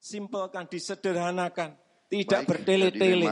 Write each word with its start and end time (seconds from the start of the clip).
simpelkan, 0.00 0.66
disederhanakan, 0.66 1.76
tidak 2.08 2.48
bertele-tele. 2.48 3.28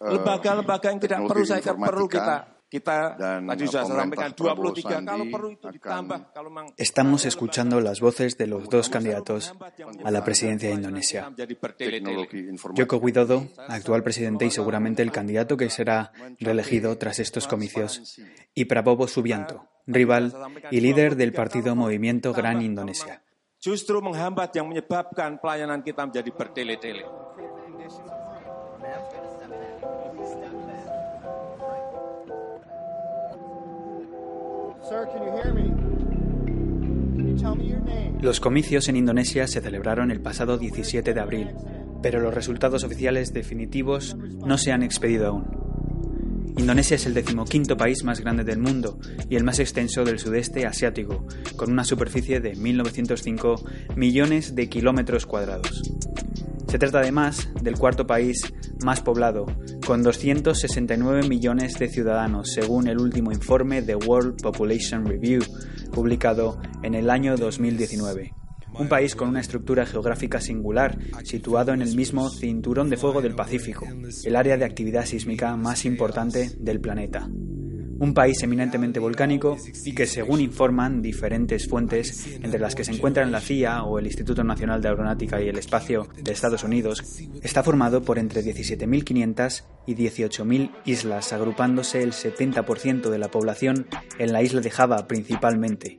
Lembaga-lembaga 0.00 0.88
yang 0.94 1.00
tidak 1.02 1.20
perlu 1.26 1.44
saya 1.44 1.74
perlu 1.74 2.06
kita 2.08 2.54
Estamos 6.76 7.24
escuchando 7.24 7.80
las 7.80 8.00
voces 8.00 8.36
de 8.36 8.46
los 8.48 8.68
dos 8.68 8.88
candidatos 8.88 9.54
a 10.02 10.10
la 10.10 10.24
presidencia 10.24 10.70
de 10.70 10.74
Indonesia. 10.74 11.32
Joko 12.76 12.96
Widodo, 12.96 13.46
actual 13.68 14.02
presidente 14.02 14.46
y 14.46 14.50
seguramente 14.50 15.02
el 15.02 15.12
candidato 15.12 15.56
que 15.56 15.70
será 15.70 16.10
reelegido 16.40 16.98
tras 16.98 17.20
estos 17.20 17.46
comicios, 17.46 18.20
y 18.54 18.64
Prabowo 18.64 19.06
Subianto, 19.06 19.68
rival 19.86 20.34
y 20.72 20.80
líder 20.80 21.14
del 21.14 21.32
partido 21.32 21.76
Movimiento 21.76 22.32
Gran 22.32 22.60
Indonesia. 22.60 23.22
Justru 23.64 23.96
menghambat 24.04 24.52
yang 24.52 24.68
menyebabkan 24.68 25.40
pelayanan 25.40 25.80
kita 25.80 26.04
menjadi 26.04 26.28
bertele-tele. 26.36 27.08
Los 38.20 38.36
comicios 38.44 38.88
en 38.92 38.96
Indonesia 38.96 39.48
se 39.48 39.62
celebraron 39.64 40.10
el 40.10 40.20
pasado 40.20 40.58
17 40.58 41.14
de 41.14 41.20
abril, 41.20 41.56
pero 42.02 42.20
los 42.20 42.34
resultados 42.34 42.84
oficiales 42.84 43.32
definitivos 43.32 44.14
no 44.44 44.58
se 44.58 44.72
han 44.72 44.82
expedido 44.82 45.28
aún. 45.28 45.63
Indonesia 46.56 46.94
es 46.94 47.06
el 47.06 47.14
decimoquinto 47.14 47.76
país 47.76 48.04
más 48.04 48.20
grande 48.20 48.44
del 48.44 48.58
mundo 48.58 48.98
y 49.28 49.36
el 49.36 49.44
más 49.44 49.58
extenso 49.58 50.04
del 50.04 50.18
sudeste 50.18 50.66
asiático, 50.66 51.26
con 51.56 51.72
una 51.72 51.84
superficie 51.84 52.40
de 52.40 52.54
1.905 52.56 53.96
millones 53.96 54.54
de 54.54 54.68
kilómetros 54.68 55.26
cuadrados. 55.26 55.82
Se 56.68 56.78
trata 56.78 57.00
además 57.00 57.48
del 57.60 57.76
cuarto 57.76 58.06
país 58.06 58.52
más 58.84 59.00
poblado, 59.00 59.46
con 59.86 60.02
269 60.02 61.28
millones 61.28 61.78
de 61.78 61.88
ciudadanos, 61.88 62.52
según 62.52 62.88
el 62.88 62.98
último 62.98 63.32
informe 63.32 63.82
de 63.82 63.96
World 63.96 64.40
Population 64.40 65.06
Review, 65.06 65.42
publicado 65.92 66.60
en 66.82 66.94
el 66.94 67.10
año 67.10 67.36
2019. 67.36 68.43
Un 68.78 68.88
país 68.88 69.14
con 69.14 69.28
una 69.28 69.40
estructura 69.40 69.86
geográfica 69.86 70.40
singular, 70.40 70.98
situado 71.24 71.72
en 71.72 71.82
el 71.82 71.94
mismo 71.94 72.28
cinturón 72.30 72.90
de 72.90 72.96
fuego 72.96 73.22
del 73.22 73.34
Pacífico, 73.34 73.86
el 74.24 74.36
área 74.36 74.56
de 74.56 74.64
actividad 74.64 75.06
sísmica 75.06 75.56
más 75.56 75.84
importante 75.84 76.50
del 76.58 76.80
planeta 76.80 77.28
un 77.98 78.14
país 78.14 78.42
eminentemente 78.42 79.00
volcánico 79.00 79.56
y 79.84 79.94
que, 79.94 80.06
según 80.06 80.40
informan 80.40 81.00
diferentes 81.00 81.68
fuentes, 81.68 82.26
entre 82.42 82.58
las 82.58 82.74
que 82.74 82.84
se 82.84 82.92
encuentran 82.92 83.32
la 83.32 83.40
CIA 83.40 83.84
o 83.84 83.98
el 83.98 84.06
Instituto 84.06 84.44
Nacional 84.44 84.82
de 84.82 84.88
Aeronáutica 84.88 85.40
y 85.40 85.48
el 85.48 85.58
Espacio 85.58 86.08
de 86.22 86.32
Estados 86.32 86.64
Unidos, 86.64 87.02
está 87.42 87.62
formado 87.62 88.02
por 88.02 88.18
entre 88.18 88.42
17.500 88.42 89.64
y 89.86 89.94
18.000 89.94 90.70
islas, 90.84 91.32
agrupándose 91.32 92.02
el 92.02 92.12
70% 92.12 93.10
de 93.10 93.18
la 93.18 93.30
población 93.30 93.86
en 94.18 94.32
la 94.32 94.42
isla 94.42 94.60
de 94.60 94.70
Java 94.70 95.06
principalmente. 95.06 95.98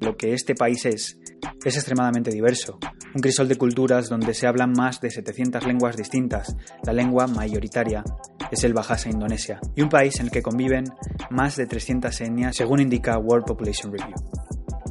Lo 0.00 0.16
que 0.16 0.34
este 0.34 0.54
país 0.54 0.84
es, 0.84 1.18
es 1.64 1.76
extremadamente 1.76 2.30
diverso, 2.30 2.78
un 3.14 3.20
crisol 3.20 3.48
de 3.48 3.56
culturas 3.56 4.08
donde 4.08 4.34
se 4.34 4.46
hablan 4.46 4.72
más 4.72 5.00
de 5.00 5.10
700 5.10 5.66
lenguas 5.66 5.96
distintas. 5.96 6.56
La 6.84 6.92
lengua 6.92 7.26
mayoritaria 7.26 8.04
es 8.50 8.64
el 8.64 8.74
Bahasa 8.74 9.08
Indonesia, 9.08 9.60
y 9.74 9.82
un 9.82 9.88
país 9.88 10.18
en 10.20 10.26
el 10.26 10.32
que 10.32 10.42
conviven 10.42 10.84
más 11.30 11.56
de 11.56 11.66
300 11.66 12.20
etnias, 12.20 12.56
según 12.56 12.80
indica 12.80 13.18
World 13.18 13.46
Population 13.46 13.92
Review. 13.92 14.14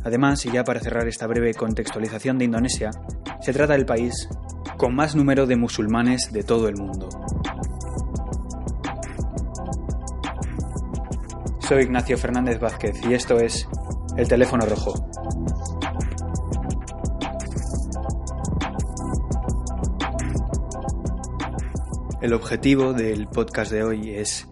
Además, 0.04 0.46
y 0.46 0.52
ya 0.52 0.64
para 0.64 0.80
cerrar 0.80 1.08
esta 1.08 1.26
breve 1.26 1.54
contextualización 1.54 2.38
de 2.38 2.46
Indonesia, 2.46 2.92
se 3.42 3.54
trata 3.54 3.74
del 3.74 3.86
país 3.86 4.30
con 4.78 4.94
más 4.94 5.16
número 5.16 5.46
de 5.48 5.56
musulmanes 5.56 6.32
de 6.32 6.44
todo 6.44 6.68
el 6.68 6.76
mundo. 6.76 7.10
Soy 11.60 11.84
Ignacio 11.84 12.16
Fernández 12.18 12.60
Vázquez 12.60 12.96
y 13.10 13.16
esto 13.16 13.40
es 13.40 13.68
El 14.16 14.28
teléfono 14.28 14.66
rojo. 14.68 14.94
El 22.26 22.34
objetivo 22.34 22.94
del 22.94 23.28
podcast 23.28 23.72
de 23.72 23.84
hoy 23.84 24.10
es 24.10 24.48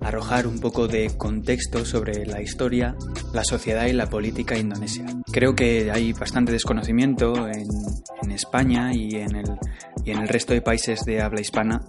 arrojar 0.00 0.46
un 0.46 0.60
poco 0.60 0.88
de 0.88 1.14
contexto 1.18 1.84
sobre 1.84 2.24
la 2.24 2.40
historia, 2.40 2.96
la 3.34 3.44
sociedad 3.44 3.84
y 3.84 3.92
la 3.92 4.08
política 4.08 4.56
indonesia. 4.56 5.04
Creo 5.30 5.54
que 5.54 5.90
hay 5.90 6.14
bastante 6.14 6.52
desconocimiento 6.52 7.34
en, 7.48 8.30
España 8.30 8.94
y 8.94 9.16
en, 9.16 9.36
el, 9.36 9.58
y 10.06 10.12
en 10.12 10.20
el 10.20 10.28
resto 10.28 10.54
de 10.54 10.62
países 10.62 11.04
de 11.04 11.20
habla 11.20 11.42
hispana, 11.42 11.82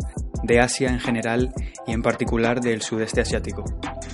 de 0.44 0.60
Asia 0.60 0.90
en 0.90 1.00
general 1.00 1.54
y 1.88 1.94
en 1.94 2.02
particular 2.02 2.60
del 2.60 2.82
sudeste 2.82 3.22
asiático. 3.22 3.64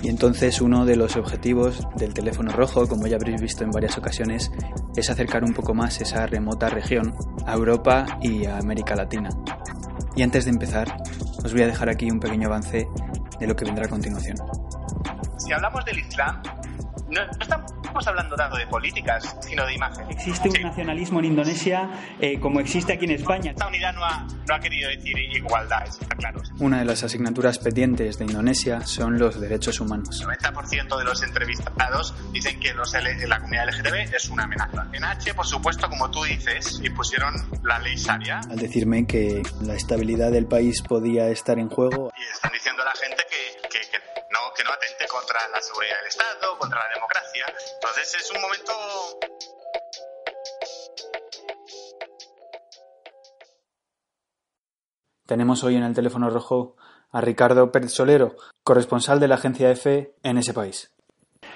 Y 0.04 0.10
entonces 0.10 0.60
uno 0.60 0.86
de 0.86 0.94
los 0.94 1.16
objetivos 1.16 1.88
del 1.96 2.14
teléfono 2.14 2.52
rojo, 2.52 2.86
como 2.86 3.08
ya 3.08 3.16
habréis 3.16 3.42
visto 3.42 3.64
en 3.64 3.72
varias 3.72 3.98
ocasiones, 3.98 4.52
es 4.94 5.10
acercar 5.10 5.42
un 5.42 5.54
poco 5.54 5.74
más 5.74 6.00
esa 6.00 6.24
remota 6.28 6.68
región 6.68 7.12
a 7.46 7.54
Europa 7.54 8.20
y 8.22 8.44
a 8.44 8.58
América 8.58 8.94
Latina. 8.94 9.30
Y 10.20 10.22
antes 10.22 10.44
de 10.44 10.50
empezar, 10.50 10.98
os 11.42 11.50
voy 11.50 11.62
a 11.62 11.66
dejar 11.66 11.88
aquí 11.88 12.10
un 12.10 12.20
pequeño 12.20 12.48
avance 12.48 12.86
de 13.38 13.46
lo 13.46 13.56
que 13.56 13.64
vendrá 13.64 13.86
a 13.86 13.88
continuación. 13.88 14.36
Si 15.38 15.50
hablamos 15.50 15.82
del 15.86 15.98
Islam, 15.98 16.42
no, 17.10 17.22
estamos 17.40 18.06
hablando 18.06 18.36
tanto 18.36 18.56
de 18.56 18.66
políticas, 18.66 19.36
sino 19.40 19.66
de 19.66 19.74
imagen. 19.74 20.10
Existe 20.10 20.48
un 20.48 20.62
nacionalismo 20.62 21.18
en 21.20 21.26
Indonesia 21.26 21.90
eh, 22.20 22.38
como 22.38 22.60
existe 22.60 22.92
aquí 22.92 23.04
en 23.04 23.12
España. 23.12 23.50
Esta 23.50 23.66
unidad 23.66 23.92
no 23.94 24.04
ha, 24.04 24.26
no 24.48 24.54
ha 24.54 24.60
querido 24.60 24.88
decir 24.90 25.18
igualdad, 25.18 25.86
está 25.86 26.14
claro. 26.16 26.40
Una 26.58 26.78
de 26.78 26.84
las 26.84 27.02
asignaturas 27.02 27.58
pendientes 27.58 28.18
de 28.18 28.24
Indonesia 28.24 28.80
son 28.82 29.18
los 29.18 29.40
derechos 29.40 29.80
humanos. 29.80 30.20
El 30.20 30.28
90% 30.28 30.98
de 30.98 31.04
los 31.04 31.22
entrevistados 31.22 32.14
dicen 32.32 32.60
que 32.60 32.74
los 32.74 32.94
la 33.26 33.40
comunidad 33.40 33.68
LGTB 33.68 34.14
es 34.14 34.28
una 34.28 34.44
amenaza. 34.44 34.86
En 34.92 35.04
H, 35.04 35.34
por 35.34 35.46
supuesto, 35.46 35.88
como 35.88 36.10
tú 36.10 36.22
dices, 36.24 36.80
impusieron 36.82 37.34
la 37.62 37.78
ley 37.78 37.96
Sharia. 37.96 38.40
Al 38.50 38.58
decirme 38.58 39.06
que 39.06 39.42
la 39.62 39.74
estabilidad 39.74 40.30
del 40.30 40.46
país 40.46 40.82
podía 40.82 41.28
estar 41.28 41.58
en 41.58 41.68
juego. 41.68 42.12
Y 42.16 42.22
están 42.32 42.52
diciendo 42.52 42.82
a 42.82 42.86
la 42.86 42.92
gente 42.92 43.24
que, 43.28 43.59
que, 44.60 44.64
no 44.64 44.72
atente 44.72 45.06
contra 45.06 45.48
la 45.48 45.60
seguridad 45.60 45.96
del 45.98 46.08
Estado, 46.08 46.58
contra 46.58 46.78
la 46.80 46.94
democracia. 46.94 47.46
Entonces 47.74 48.14
es 48.14 48.30
un 48.30 48.42
momento 48.42 48.72
Tenemos 55.26 55.62
hoy 55.62 55.76
en 55.76 55.84
el 55.84 55.94
teléfono 55.94 56.28
rojo 56.28 56.76
a 57.12 57.20
Ricardo 57.20 57.70
Pérez 57.70 57.92
Solero, 57.92 58.34
corresponsal 58.64 59.20
de 59.20 59.28
la 59.28 59.36
agencia 59.36 59.70
EFE 59.70 60.16
en 60.24 60.38
ese 60.38 60.52
país. 60.52 60.92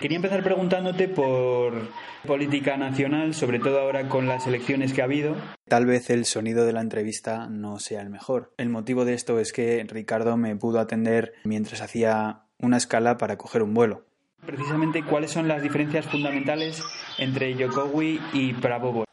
Quería 0.00 0.16
empezar 0.16 0.44
preguntándote 0.44 1.08
por 1.08 1.88
política 2.24 2.76
nacional, 2.76 3.34
sobre 3.34 3.58
todo 3.58 3.80
ahora 3.80 4.08
con 4.08 4.28
las 4.28 4.46
elecciones 4.46 4.92
que 4.92 5.02
ha 5.02 5.06
habido. 5.06 5.34
Tal 5.68 5.86
vez 5.86 6.10
el 6.10 6.24
sonido 6.24 6.64
de 6.64 6.72
la 6.72 6.80
entrevista 6.80 7.48
no 7.48 7.80
sea 7.80 8.00
el 8.00 8.10
mejor. 8.10 8.52
El 8.58 8.68
motivo 8.68 9.04
de 9.04 9.14
esto 9.14 9.40
es 9.40 9.52
que 9.52 9.84
Ricardo 9.88 10.36
me 10.36 10.54
pudo 10.56 10.78
atender 10.78 11.34
mientras 11.44 11.80
hacía 11.80 12.43
una 12.64 12.76
escala 12.78 13.16
para 13.16 13.36
coger 13.36 13.62
un 13.62 13.74
vuelo. 13.74 14.04
Precisamente, 14.44 15.02
¿cuáles 15.02 15.32
son 15.32 15.48
las 15.48 15.62
diferencias 15.62 16.06
fundamentales 16.06 16.82
entre 17.18 17.54
Jokowi 17.54 18.20
y 18.32 18.52
Prabowo? 18.54 19.06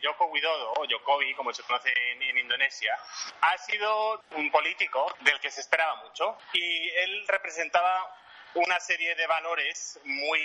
Jokowi, 0.90 1.34
como 1.36 1.54
se 1.54 1.64
conoce 1.64 1.90
en, 2.12 2.22
en, 2.22 2.38
Indonesia, 2.38 2.98
ha 3.42 3.58
sido 3.58 4.22
un 4.36 4.52
político 4.52 5.14
del 5.22 5.40
que 5.40 5.50
se 5.50 5.62
esperaba 5.62 5.96
mucho 6.04 6.38
y 6.54 6.90
él 6.90 7.26
representaba 7.28 8.16
una 8.56 8.80
serie 8.80 9.16
de 9.16 9.28
valores 9.28 10.00
muy 10.04 10.40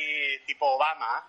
tipo 0.46 0.66
Obama 0.66 1.26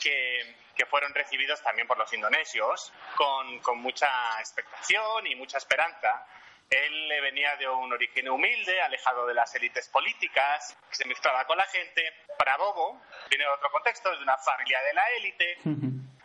que, 0.00 0.56
que 0.74 0.86
fueron 0.86 1.12
recibidos 1.14 1.62
también 1.62 1.86
por 1.86 1.98
los 1.98 2.12
indonesios 2.12 2.92
con, 3.16 3.58
con 3.60 3.78
mucha 3.78 4.08
expectación 4.38 5.26
y 5.26 5.34
mucha 5.34 5.58
esperanza 5.58 6.26
él 6.70 7.08
venía 7.22 7.56
de 7.56 7.68
un 7.68 7.92
origen 7.92 8.28
humilde, 8.28 8.80
alejado 8.80 9.26
de 9.26 9.34
las 9.34 9.54
élites 9.54 9.88
políticas, 9.88 10.76
se 10.90 11.06
mezclaba 11.06 11.44
con 11.46 11.56
la 11.56 11.66
gente. 11.66 12.02
Para 12.38 12.56
Bobo, 12.56 13.00
viene 13.30 13.44
de 13.44 13.50
otro 13.50 13.70
contexto, 13.70 14.10
de 14.10 14.22
una 14.22 14.36
familia 14.36 14.78
de 14.82 14.94
la 14.94 15.02
élite. 15.18 15.58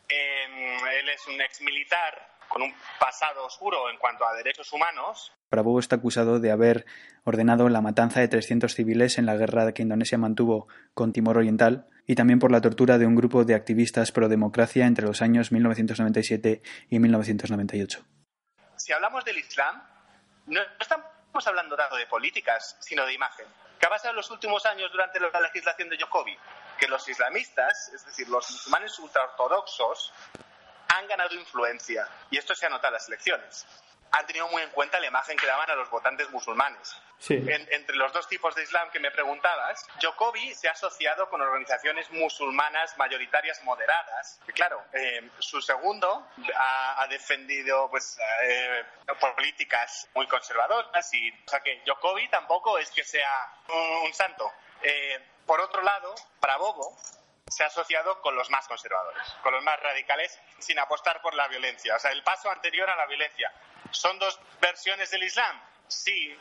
eh, 0.10 0.78
él 1.00 1.10
es 1.10 1.28
un 1.28 1.42
ex 1.42 1.62
militar 1.62 2.34
con 2.50 2.62
un 2.62 2.74
pasado 3.00 3.45
oscuro 3.45 3.90
en 3.90 3.98
cuanto 3.98 4.28
a 4.28 4.34
derechos 4.36 4.72
humanos. 4.74 5.34
Prabowo 5.50 5.80
está 5.80 5.95
acusado 5.95 6.40
de 6.40 6.51
haber 6.51 6.86
ordenado 7.24 7.68
la 7.69 7.81
matanza 7.81 8.19
de 8.19 8.28
300 8.28 8.74
civiles 8.75 9.18
en 9.18 9.25
la 9.25 9.36
guerra 9.36 9.74
que 9.74 9.81
Indonesia 9.81 10.18
mantuvo 10.18 10.68
con 10.94 11.13
Timor 11.13 11.38
Oriental 11.38 11.88
y 12.06 12.16
también 12.16 12.40
por 12.40 12.51
la 12.51 12.62
tortura 12.62 12.98
de 12.98 13.07
un 13.07 13.16
grupo 13.16 13.45
de 13.45 13.56
activistas 13.56 14.12
pro 14.12 14.30
democracia 14.30 14.86
entre 14.86 15.06
los 15.06 15.22
años 15.22 15.51
1997 15.51 16.62
y 16.90 17.00
1998. 17.00 18.06
Si 18.75 18.92
hablamos 18.92 19.24
del 19.25 19.38
Islam, 19.38 19.81
no 20.48 20.62
estamos 20.80 21.48
hablando 21.48 21.75
tanto 21.75 21.95
de 21.95 22.07
políticas, 22.07 22.75
sino 22.80 23.06
de 23.06 23.13
imagen. 23.13 23.45
¿Qué 23.80 23.88
ha 23.88 23.90
pasado 23.90 24.12
en 24.12 24.18
los 24.18 24.31
últimos 24.31 24.66
años 24.66 24.92
durante 24.92 25.19
la 25.19 25.42
legislación 25.42 25.90
de 25.90 26.00
Jokowi? 26.00 26.38
Que 26.78 26.88
los 26.88 27.07
islamistas, 27.07 27.92
es 27.94 28.06
decir, 28.06 28.30
los 28.30 28.50
musulmanes 28.50 28.98
ultraortodoxos, 29.00 30.13
han 30.88 31.07
ganado 31.07 31.34
influencia. 31.36 32.07
Y 32.30 32.38
esto 32.38 32.56
se 32.56 32.66
anota 32.66 32.88
en 32.88 32.94
las 32.94 33.07
elecciones. 33.07 33.66
Han 34.13 34.27
tenido 34.27 34.48
muy 34.50 34.62
en 34.62 34.69
cuenta 34.69 35.00
la 35.00 35.07
imagen 35.07 35.36
que 35.38 35.48
daban 35.48 35.69
a 35.71 35.75
los 35.75 35.89
votantes 35.89 36.30
musulmanes. 36.30 36.95
entre 37.30 37.95
los 37.95 38.13
dos 38.13 38.27
tipos 38.27 38.54
de 38.54 38.63
Islam 38.63 38.89
que 38.92 39.00
me 39.00 39.10
preguntabas, 39.10 39.88
Jokowi 40.01 40.54
se 40.54 40.68
ha 40.68 40.71
asociado 40.71 41.30
con 41.30 41.42
organizaciones 41.42 42.12
musulmanas 42.12 42.95
mayoritarias 42.98 43.63
moderadas. 43.63 44.39
Y 44.48 44.51
claro, 44.51 44.83
eh, 44.94 45.30
su 45.39 45.62
segundo 45.62 46.27
ha, 46.56 47.07
defendido 47.10 47.89
pues 47.89 48.18
eh, 48.44 48.86
políticas 49.36 50.07
muy 50.13 50.27
conservadoras 50.27 51.13
y 51.13 51.31
o 51.31 51.50
sea 51.50 51.62
que 51.62 51.81
Jokowi 51.86 52.27
tampoco 52.30 52.77
es 52.77 52.92
que 52.92 53.04
sea 53.04 53.51
un, 54.04 54.13
santo. 54.13 54.51
Eh, 54.81 55.19
por 55.45 55.59
otro 55.59 55.81
lado, 55.81 56.13
Prabowo 56.39 56.98
se 57.48 57.63
ha 57.63 57.68
asociado 57.68 58.21
con 58.21 58.36
los 58.36 58.50
más 58.50 58.68
conservadores, 58.68 59.24
con 59.42 59.54
los 59.54 59.63
más 59.63 59.80
radicales, 59.80 60.39
sin 60.59 60.80
apostar 60.80 61.21
por 61.21 61.33
la 61.33 61.48
violencia. 61.48 61.95
O 61.95 62.00
sea, 62.00 62.12
el 62.12 62.24
paso 62.24 62.50
anterior 62.50 62.89
a 62.89 62.95
la 62.95 63.06
violencia. 63.06 63.51
¿Son 63.94 64.18
dos 64.19 64.40
versiones 64.60 65.12
del 65.12 65.24
Islam? 65.24 65.62
Sí, 65.88 66.36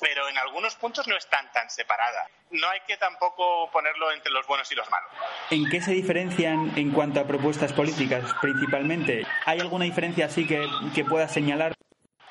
pero 0.00 0.28
en 0.28 0.36
algunos 0.36 0.74
puntos 0.74 1.06
no 1.06 1.16
están 1.16 1.50
tan 1.52 1.70
separadas. 1.70 2.28
No 2.50 2.68
hay 2.68 2.80
que 2.80 2.96
tampoco 2.96 3.70
ponerlo 3.70 4.10
entre 4.12 4.32
los 4.32 4.46
buenos 4.46 4.70
y 4.72 4.74
los 4.74 4.90
malos. 4.90 5.10
¿En 5.50 5.70
qué 5.70 5.80
se 5.80 5.92
diferencian 5.92 6.76
en 6.76 6.90
cuanto 6.90 7.20
a 7.20 7.26
propuestas 7.26 7.72
políticas 7.72 8.34
principalmente? 8.40 9.24
¿Hay 9.46 9.60
alguna 9.60 9.84
diferencia 9.84 10.26
así 10.26 10.46
que, 10.46 10.68
que 10.94 11.04
pueda 11.04 11.28
señalar? 11.28 11.72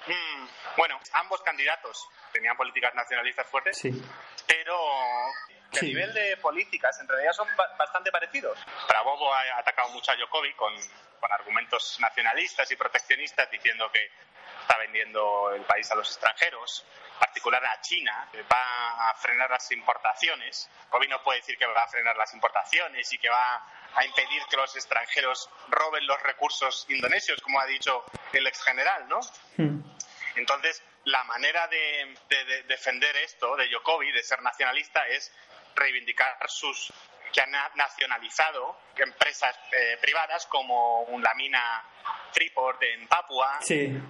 Mm, 0.06 0.48
bueno, 0.78 1.00
ambos 1.14 1.42
candidatos 1.42 2.08
tenían 2.34 2.58
políticas 2.58 2.94
nacionalistas 2.94 3.48
fuertes, 3.48 3.78
sí. 3.78 3.90
pero 4.46 4.78
a 5.80 5.82
nivel 5.82 6.14
de 6.14 6.38
políticas, 6.38 7.00
en 7.00 7.08
realidad 7.08 7.32
son 7.32 7.48
bastante 7.78 8.12
parecidos. 8.12 8.60
Prabowo 8.88 9.34
ha 9.34 9.60
atacado 9.60 9.90
mucho 9.90 10.12
a 10.12 10.16
Jokovic 10.18 10.56
con, 10.58 10.74
con 11.22 11.32
argumentos 11.32 11.98
nacionalistas 12.02 12.70
y 12.72 12.76
proteccionistas, 12.76 13.50
diciendo 13.50 13.90
que 13.92 14.12
está 14.72 14.80
vendiendo 14.80 15.52
el 15.54 15.64
país 15.64 15.92
a 15.92 15.96
los 15.96 16.08
extranjeros, 16.08 16.86
en 17.14 17.20
particular 17.20 17.64
a 17.66 17.82
China, 17.82 18.30
va 18.50 19.10
a 19.10 19.14
frenar 19.16 19.50
las 19.50 19.70
importaciones. 19.74 20.70
Jokovic 20.86 21.10
no 21.10 21.22
puede 21.24 21.40
decir 21.40 21.58
que 21.58 21.66
va 21.66 21.84
a 21.84 21.88
frenar 21.90 22.16
las 22.16 22.34
importaciones 22.34 23.12
y 23.12 23.18
que 23.18 23.30
va 23.30 23.68
a 23.94 24.06
impedir 24.06 24.42
que 24.50 24.56
los 24.56 24.74
extranjeros 24.78 25.50
roben 25.68 26.08
los 26.08 26.22
recursos 26.24 26.86
indonesios, 26.88 27.42
como 27.42 27.60
ha 27.60 27.66
dicho 27.66 28.06
el 28.32 28.48
ex 28.48 28.64
general, 28.64 29.10
¿no? 29.10 29.20
Hmm. 29.58 29.82
Entonces, 30.36 30.82
la 31.04 31.26
manera 31.26 31.68
de, 31.68 32.16
de, 32.30 32.64
defender 32.64 33.14
esto 33.18 33.58
de 33.58 33.70
Jokovic, 33.74 34.14
de 34.14 34.24
ser 34.24 34.42
nacionalista, 34.42 35.06
es 35.08 35.34
reivindicar 35.76 36.38
sus 36.48 36.94
que 37.32 37.42
han 37.42 37.52
nacionalizado 37.76 38.78
empresas 38.98 39.56
eh, 39.72 39.98
privadas 40.00 40.46
como 40.46 41.08
la 41.22 41.34
mina 41.34 41.84
Freeport 42.32 42.84
en 42.84 43.08
Papua 43.08 43.60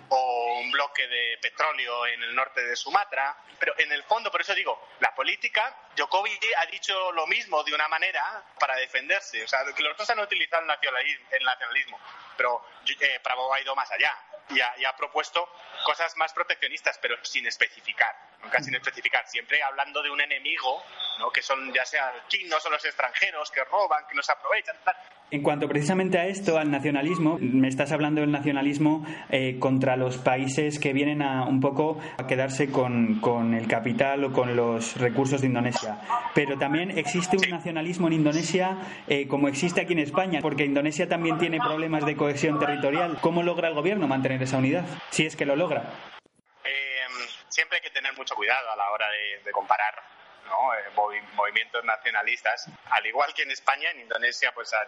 o 0.10 0.60
un 0.60 0.72
bloque 0.72 1.08
de 1.08 1.38
petróleo 1.42 2.06
en 2.08 2.24
el 2.24 2.36
norte 2.36 2.62
de 2.62 2.76
Sumatra. 2.76 3.38
Pero 3.60 3.74
en 3.78 3.92
el 3.92 4.04
fondo, 4.04 4.32
por 4.32 4.42
eso 4.42 4.54
digo, 4.54 4.90
la 5.00 5.14
política, 5.16 5.76
Jokovic 5.98 6.44
ha 6.58 6.66
dicho 6.66 7.12
lo 7.14 7.28
mismo 7.28 7.64
de 7.64 7.74
una 7.74 7.88
manera 7.88 8.44
para 8.60 8.76
defenderse. 8.76 9.44
O 9.44 9.48
sea, 9.48 9.64
que 9.76 9.84
los 9.84 9.96
dos 9.98 10.10
han 10.10 10.20
utilizado 10.20 10.62
el 10.64 10.68
nacionalismo, 10.68 11.28
el 11.32 11.44
nacionalismo 11.44 12.00
pero 12.42 12.64
eh, 12.88 13.20
Bravo 13.24 13.54
ha 13.54 13.62
ido 13.62 13.76
más 13.76 13.92
allá 13.92 14.18
y 14.56 14.86
ha, 14.86 14.96
propuesto 14.96 15.50
cosas 15.84 16.16
más 16.18 16.34
proteccionistas, 16.34 16.98
pero 17.00 17.16
sin 17.24 17.48
especificar, 17.48 18.16
nunca 18.42 18.62
sin 18.62 18.76
especificar, 18.76 19.28
siempre 19.28 19.62
hablando 19.64 20.02
de 20.04 20.10
un 20.10 20.22
enemigo, 20.22 20.84
¿no? 21.20 21.32
que 21.32 21.42
son 21.42 21.74
ya 21.74 21.86
sea 21.86 22.14
chinos 22.28 22.66
o 22.66 22.70
los 22.70 22.84
extranjeros 22.86 23.50
que 23.52 23.64
roban, 23.64 24.06
que 24.08 24.16
nos 24.16 24.30
aprovechan, 24.30 24.78
En 25.32 25.44
cuanto 25.44 25.70
precisamente 25.70 26.20
a 26.20 26.28
esto, 26.28 26.58
al 26.58 26.70
nacionalismo, 26.70 27.38
me 27.40 27.70
estás 27.70 27.94
hablando 27.94 28.20
del 28.20 28.32
nacionalismo 28.32 29.06
eh, 29.30 29.58
contra 29.60 29.96
los 29.96 30.18
países 30.18 30.78
que 30.78 30.92
vienen 30.92 31.22
a 31.22 31.46
un 31.46 31.62
poco 31.62 31.98
a 32.18 32.28
quedarse 32.28 32.70
con, 32.70 33.22
con, 33.22 33.54
el 33.54 33.66
capital 33.66 34.26
o 34.26 34.34
con 34.34 34.58
los 34.58 34.98
recursos 34.98 35.40
de 35.40 35.48
Indonesia. 35.48 36.02
Pero 36.36 36.58
también 36.58 36.92
existe 36.98 37.38
un 37.38 37.50
nacionalismo 37.50 38.08
en 38.08 38.14
Indonesia 38.14 38.78
eh, 39.08 39.30
como 39.30 39.48
existe 39.48 39.80
aquí 39.80 39.94
en 39.94 40.00
España, 40.00 40.40
porque 40.42 40.66
Indonesia 40.66 41.08
también 41.08 41.38
tiene 41.38 41.60
problemas 41.60 42.06
de 42.06 42.18
cohesión 42.18 42.60
territorial. 42.60 43.18
¿Cómo 43.22 43.42
logra 43.42 43.70
el 43.70 43.74
gobierno 43.74 44.10
mantener 44.10 44.44
esa 44.44 44.58
unidad? 44.58 44.86
Si 45.12 45.26
es 45.26 45.38
que 45.38 45.46
lo 45.46 45.56
logra. 45.56 45.94
Eh, 46.66 47.02
siempre 47.48 47.78
hay 47.78 47.82
que 47.82 47.92
tener 47.92 48.12
mucho 48.18 48.36
cuidado 48.36 48.70
a 48.70 48.76
la 48.76 48.92
hora 48.92 49.06
de, 49.46 49.52
comparar 49.54 49.94
eh, 50.74 50.92
movimientos 51.36 51.84
nacionalistas. 51.84 52.70
Al 52.90 53.06
igual 53.06 53.34
que 53.34 53.44
en 53.44 53.52
España, 53.52 53.92
en 53.92 54.02
Indonesia 54.02 54.52
pues 54.54 54.72
han, 54.74 54.88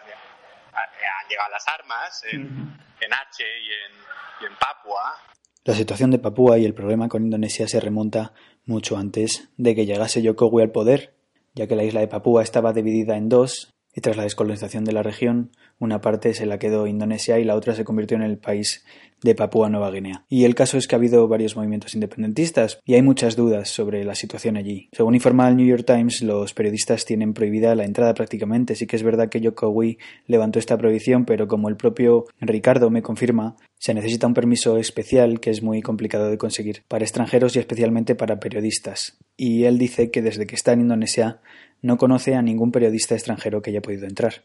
llegado 1.29 1.51
las 1.51 1.67
armas, 1.67 2.23
en, 2.31 3.13
Aceh 3.13 3.59
y 3.61 4.45
en, 4.45 4.55
Papua. 4.59 5.17
La 5.63 5.73
situación 5.73 6.11
de 6.11 6.19
Papúa 6.19 6.57
y 6.57 6.65
el 6.65 6.73
problema 6.73 7.07
con 7.07 7.23
Indonesia 7.23 7.67
se 7.67 7.79
remonta 7.79 8.33
mucho 8.65 8.97
antes 8.97 9.49
de 9.57 9.75
que 9.75 9.85
llegase 9.85 10.25
Jokowi 10.25 10.63
al 10.63 10.71
poder, 10.71 11.15
ya 11.53 11.67
que 11.67 11.75
la 11.75 11.83
isla 11.83 12.01
de 12.01 12.07
Papúa 12.07 12.43
estaba 12.43 12.73
dividida 12.73 13.15
en 13.15 13.29
dos 13.29 13.73
y 13.93 14.01
tras 14.01 14.17
la 14.17 14.23
descolonización 14.23 14.83
de 14.83 14.93
la 14.93 15.03
región, 15.03 15.51
una 15.83 16.01
parte 16.01 16.33
se 16.33 16.45
la 16.45 16.59
quedó 16.59 16.87
Indonesia 16.87 17.39
y 17.39 17.43
la 17.43 17.55
otra 17.55 17.75
se 17.75 17.83
convirtió 17.83 18.17
en 18.17 18.23
el 18.23 18.37
país 18.37 18.83
de 19.23 19.35
Papúa 19.35 19.69
Nueva 19.69 19.89
Guinea. 19.89 20.25
Y 20.29 20.43
el 20.43 20.53
caso 20.53 20.77
es 20.77 20.87
que 20.87 20.95
ha 20.95 20.97
habido 20.97 21.27
varios 21.27 21.55
movimientos 21.55 21.95
independentistas 21.95 22.79
y 22.85 22.95
hay 22.95 23.01
muchas 23.01 23.35
dudas 23.35 23.69
sobre 23.69 24.03
la 24.03 24.15
situación 24.15 24.57
allí. 24.57 24.89
Según 24.91 25.15
informa 25.15 25.47
el 25.47 25.55
New 25.55 25.65
York 25.65 25.85
Times, 25.85 26.21
los 26.21 26.53
periodistas 26.53 27.05
tienen 27.05 27.33
prohibida 27.33 27.73
la 27.75 27.85
entrada 27.85 28.13
prácticamente. 28.13 28.75
Sí 28.75 28.85
que 28.85 28.97
es 28.97 29.03
verdad 29.03 29.29
que 29.29 29.41
Jokowi 29.41 29.97
levantó 30.27 30.59
esta 30.59 30.77
prohibición, 30.77 31.25
pero 31.25 31.47
como 31.47 31.69
el 31.69 31.77
propio 31.77 32.25
Ricardo 32.39 32.89
me 32.89 33.01
confirma, 33.01 33.55
se 33.79 33.93
necesita 33.93 34.27
un 34.27 34.33
permiso 34.33 34.77
especial 34.77 35.39
que 35.39 35.49
es 35.49 35.63
muy 35.63 35.81
complicado 35.81 36.29
de 36.29 36.37
conseguir 36.37 36.83
para 36.87 37.05
extranjeros 37.05 37.55
y 37.55 37.59
especialmente 37.59 38.15
para 38.15 38.39
periodistas. 38.39 39.17
Y 39.37 39.63
él 39.63 39.77
dice 39.77 40.11
que 40.11 40.21
desde 40.21 40.45
que 40.45 40.55
está 40.55 40.73
en 40.73 40.81
Indonesia 40.81 41.39
no 41.81 41.97
conoce 41.97 42.35
a 42.35 42.41
ningún 42.41 42.71
periodista 42.71 43.15
extranjero 43.15 43.61
que 43.61 43.71
haya 43.71 43.81
podido 43.81 44.07
entrar. 44.07 44.35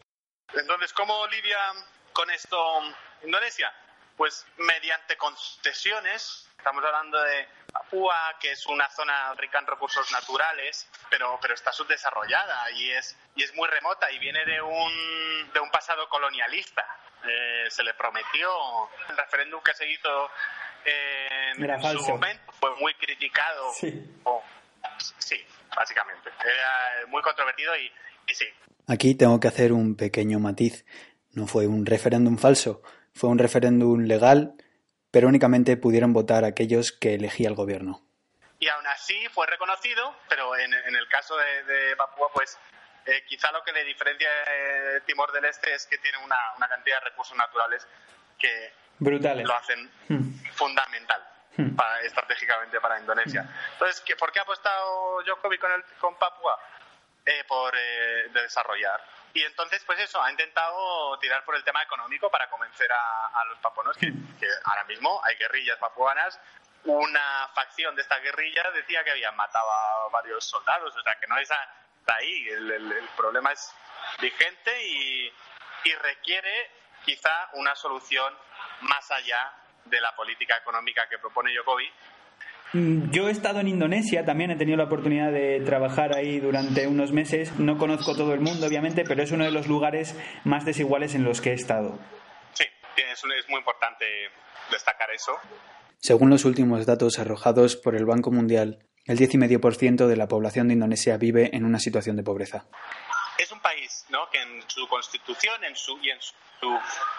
Entonces, 0.53 0.93
¿cómo 0.93 1.27
lidia 1.27 1.57
con 2.13 2.29
esto 2.31 2.81
Indonesia? 3.23 3.71
Pues 4.17 4.45
mediante 4.57 5.15
concesiones. 5.17 6.49
Estamos 6.57 6.83
hablando 6.83 7.21
de 7.21 7.47
Papúa, 7.71 8.35
que 8.39 8.51
es 8.51 8.65
una 8.65 8.89
zona 8.89 9.33
rica 9.35 9.59
en 9.59 9.67
recursos 9.67 10.11
naturales, 10.11 10.89
pero, 11.09 11.39
pero 11.41 11.53
está 11.53 11.71
subdesarrollada 11.71 12.69
y 12.71 12.91
es, 12.91 13.17
y 13.35 13.43
es 13.43 13.55
muy 13.55 13.67
remota 13.69 14.11
y 14.11 14.19
viene 14.19 14.43
de 14.45 14.61
un, 14.61 15.51
de 15.53 15.59
un 15.59 15.71
pasado 15.71 16.09
colonialista. 16.09 16.85
Eh, 17.23 17.67
se 17.69 17.83
le 17.83 17.93
prometió 17.93 18.49
el 19.09 19.17
referéndum 19.17 19.61
que 19.61 19.73
se 19.73 19.89
hizo 19.89 20.31
en, 20.85 21.81
su 21.81 22.09
momento, 22.09 22.51
fue 22.53 22.75
muy 22.77 22.93
criticado. 22.95 23.71
Sí. 23.73 24.21
sí, 25.17 25.45
básicamente. 25.75 26.31
Era 26.43 27.07
muy 27.07 27.21
controvertido 27.21 27.75
y, 27.77 27.91
sí. 28.33 28.45
Aquí 28.87 29.15
tengo 29.15 29.39
que 29.39 29.47
hacer 29.47 29.71
un 29.71 29.95
pequeño 29.95 30.39
matiz. 30.39 30.85
No 31.31 31.45
fue 31.45 31.67
un 31.67 31.85
referéndum 31.85 32.37
falso, 32.37 32.81
fue 33.13 33.29
un 33.29 33.37
referéndum 33.37 34.01
legal, 34.05 34.55
pero 35.11 35.27
únicamente 35.27 35.77
pudieron 35.77 36.11
votar 36.11 36.43
aquellos 36.43 36.91
que 36.91 37.15
elegía 37.15 37.49
el 37.49 37.55
gobierno. 37.55 38.01
Y 38.59 38.67
aún 38.67 38.85
así 38.87 39.15
fue 39.31 39.47
reconocido, 39.47 40.15
pero 40.27 40.57
en, 40.57 40.73
el 40.73 41.07
caso 41.07 41.35
de, 41.37 41.95
Papúa, 41.95 42.29
pues 42.33 42.57
eh, 43.05 43.23
quizá 43.27 43.51
lo 43.51 43.63
que 43.63 43.71
le 43.71 43.83
diferencia 43.85 44.27
de 44.27 45.01
Timor 45.01 45.31
del 45.31 45.45
Este 45.45 45.73
es 45.73 45.85
que 45.85 45.97
tiene 45.99 46.17
una, 46.17 46.67
cantidad 46.67 46.99
de 46.99 47.09
recursos 47.09 47.37
naturales 47.37 47.87
que 48.37 48.73
Brutales. 48.97 49.47
lo 49.47 49.53
hacen 49.53 49.89
hmm. 50.09 50.33
fundamental. 50.53 51.23
Hmm. 51.57 51.75
estratégicamente 52.05 52.79
para 52.79 52.99
Indonesia. 52.99 53.45
Entonces, 53.73 54.01
¿por 54.17 54.31
qué 54.31 54.39
ha 54.39 54.43
apostado 54.43 55.21
Jokovic 55.25 55.59
con, 55.59 55.71
el, 55.73 55.83
con 55.99 56.15
Papua? 56.15 56.57
Eh, 57.25 57.43
por 57.47 57.73
eh, 57.77 58.29
desarrollar. 58.33 59.03
Y 59.33 59.43
entonces, 59.43 59.83
pues 59.85 59.99
eso, 59.99 60.21
ha 60.21 60.31
intentado 60.31 61.19
tirar 61.19 61.43
por 61.43 61.55
el 61.55 61.63
tema 61.63 61.83
económico 61.83 62.31
para 62.31 62.49
convencer 62.49 62.89
a, 62.91 63.43
los 63.45 63.59
papuanos 63.59 63.95
que, 63.97 64.11
ahora 64.63 64.83
mismo 64.85 65.21
hay 65.23 65.35
guerrillas 65.35 65.77
papuanas. 65.77 66.39
Una 66.85 67.49
facción 67.53 67.95
de 67.95 68.01
esta 68.01 68.17
guerrilla 68.19 68.71
decía 68.71 69.03
que 69.03 69.11
habían 69.11 69.35
matado 69.35 69.69
a 69.69 70.09
varios 70.09 70.45
soldados, 70.45 70.95
o 70.95 71.01
sea 71.03 71.19
que 71.19 71.27
no 71.27 71.37
es 71.37 71.49
ahí. 72.07 72.49
El, 72.49 73.09
problema 73.15 73.51
es 73.51 73.71
vigente 74.19 74.87
y, 74.87 75.33
y 75.83 75.95
requiere 75.95 76.71
quizá 77.05 77.49
una 77.53 77.75
solución 77.75 78.33
más 78.81 79.11
allá 79.11 79.53
de 79.85 80.01
la 80.01 80.15
política 80.15 80.57
económica 80.57 81.07
que 81.09 81.19
propone 81.19 81.55
Jokowi. 81.55 81.91
Mm, 82.73 83.09
yo 83.11 83.27
he 83.27 83.31
estado 83.31 83.59
en 83.59 83.67
Indonesia, 83.67 84.25
también 84.25 84.51
he 84.51 84.55
tenido 84.55 84.77
la 84.77 84.83
oportunidad 84.83 85.31
de 85.31 85.59
trabajar 85.61 86.15
ahí 86.15 86.39
durante 86.39 86.87
unos 86.87 87.11
meses. 87.11 87.51
No 87.59 87.77
conozco 87.77 88.15
todo 88.15 88.33
el 88.33 88.41
mundo, 88.41 88.67
obviamente, 88.67 89.03
pero 89.07 89.23
es 89.23 89.31
uno 89.31 89.43
de 89.43 89.51
los 89.51 89.67
lugares 89.67 90.15
más 90.43 90.65
desiguales 90.65 91.15
en 91.15 91.23
los 91.23 91.41
que 91.41 91.51
he 91.51 91.53
estado. 91.53 91.97
Sí, 92.53 92.65
es 92.95 93.49
muy 93.49 93.57
importante 93.57 94.05
destacar 94.71 95.09
eso. 95.11 95.33
Según 95.97 96.29
los 96.29 96.45
últimos 96.45 96.85
datos 96.85 97.19
arrojados 97.19 97.75
por 97.75 97.95
el 97.95 98.05
Banco 98.05 98.31
Mundial, 98.31 98.79
el 99.05 99.17
10,5% 99.17 100.05
de 100.05 100.15
la 100.15 100.27
población 100.27 100.67
de 100.67 100.75
Indonesia 100.75 101.17
vive 101.17 101.49
en 101.53 101.65
una 101.65 101.79
situación 101.79 102.15
de 102.15 102.23
pobreza. 102.23 102.67
Es 103.37 103.51
un 103.51 103.59
país 103.61 104.05
¿no? 104.09 104.29
que 104.29 104.39
en 104.39 104.61
su 104.67 104.87
constitución 104.87 105.63
en 105.63 105.75
su, 105.75 105.97
y 106.03 106.11
en 106.11 106.21
su 106.21 106.35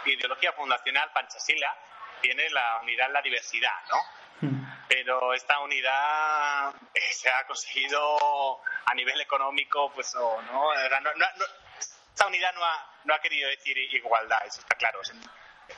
ideología 0.07 0.52
fundacional, 0.52 1.11
Panchasila, 1.12 1.75
tiene 2.23 2.49
la 2.50 2.80
unidad 2.83 3.09
en 3.09 3.12
la 3.14 3.23
diversidad, 3.23 3.75
¿no? 3.90 3.97
Hmm. 4.40 4.64
Pero 4.88 5.35
esta 5.35 5.61
unidad 5.61 6.75
eh, 6.94 7.12
se 7.12 7.30
ha 7.30 7.47
conseguido 7.47 8.61
a 8.87 8.94
nivel 8.94 9.20
económico, 9.20 9.92
pues 9.92 10.14
no, 10.14 10.40
¿no? 10.42 10.73
esta 10.73 12.26
unidad 12.26 12.54
no 12.54 12.64
ha, 12.64 12.87
no 13.04 13.14
ha 13.14 13.20
querido 13.20 13.49
decir 13.49 13.76
igualdad, 13.78 14.38
eso 14.47 14.61
está 14.61 14.75
claro. 14.76 15.00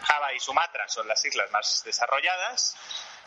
Java 0.01 0.33
y 0.33 0.41
Sumatra 0.41 0.89
son 0.89 1.07
las 1.07 1.25
islas 1.25 1.51
más 1.51 1.83
desarrolladas 1.85 2.77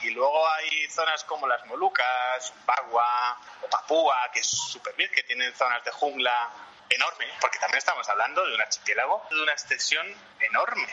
y 0.01 0.11
luego 0.11 0.47
hay 0.49 0.89
zonas 0.89 1.23
como 1.23 1.47
las 1.47 1.65
Molucas, 1.65 2.53
Bagua 2.65 3.37
o 3.61 3.69
Papúa, 3.69 4.29
que 4.33 4.39
es 4.39 4.47
súper 4.47 4.95
bien, 4.95 5.11
que 5.11 5.23
tienen 5.23 5.53
zonas 5.55 5.83
de 5.83 5.91
jungla 5.91 6.49
enorme, 6.89 7.27
porque 7.41 7.59
también 7.59 7.79
estamos 7.79 8.07
hablando 8.09 8.45
de 8.45 8.55
un 8.55 8.61
archipiélago 8.61 9.27
de 9.29 9.41
una 9.41 9.51
extensión 9.51 10.05
enorme. 10.39 10.87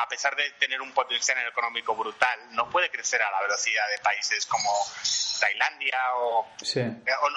A 0.00 0.08
pesar 0.08 0.36
de 0.36 0.44
tener 0.60 0.80
un 0.80 0.92
potencial 0.92 1.36
económico 1.48 1.94
brutal, 1.96 2.38
no 2.52 2.70
puede 2.70 2.88
crecer 2.88 3.20
a 3.20 3.30
la 3.32 3.42
velocidad 3.42 3.82
de 3.96 4.02
países 4.02 4.46
como 4.46 4.70
Tailandia 5.40 5.98
o, 6.16 6.46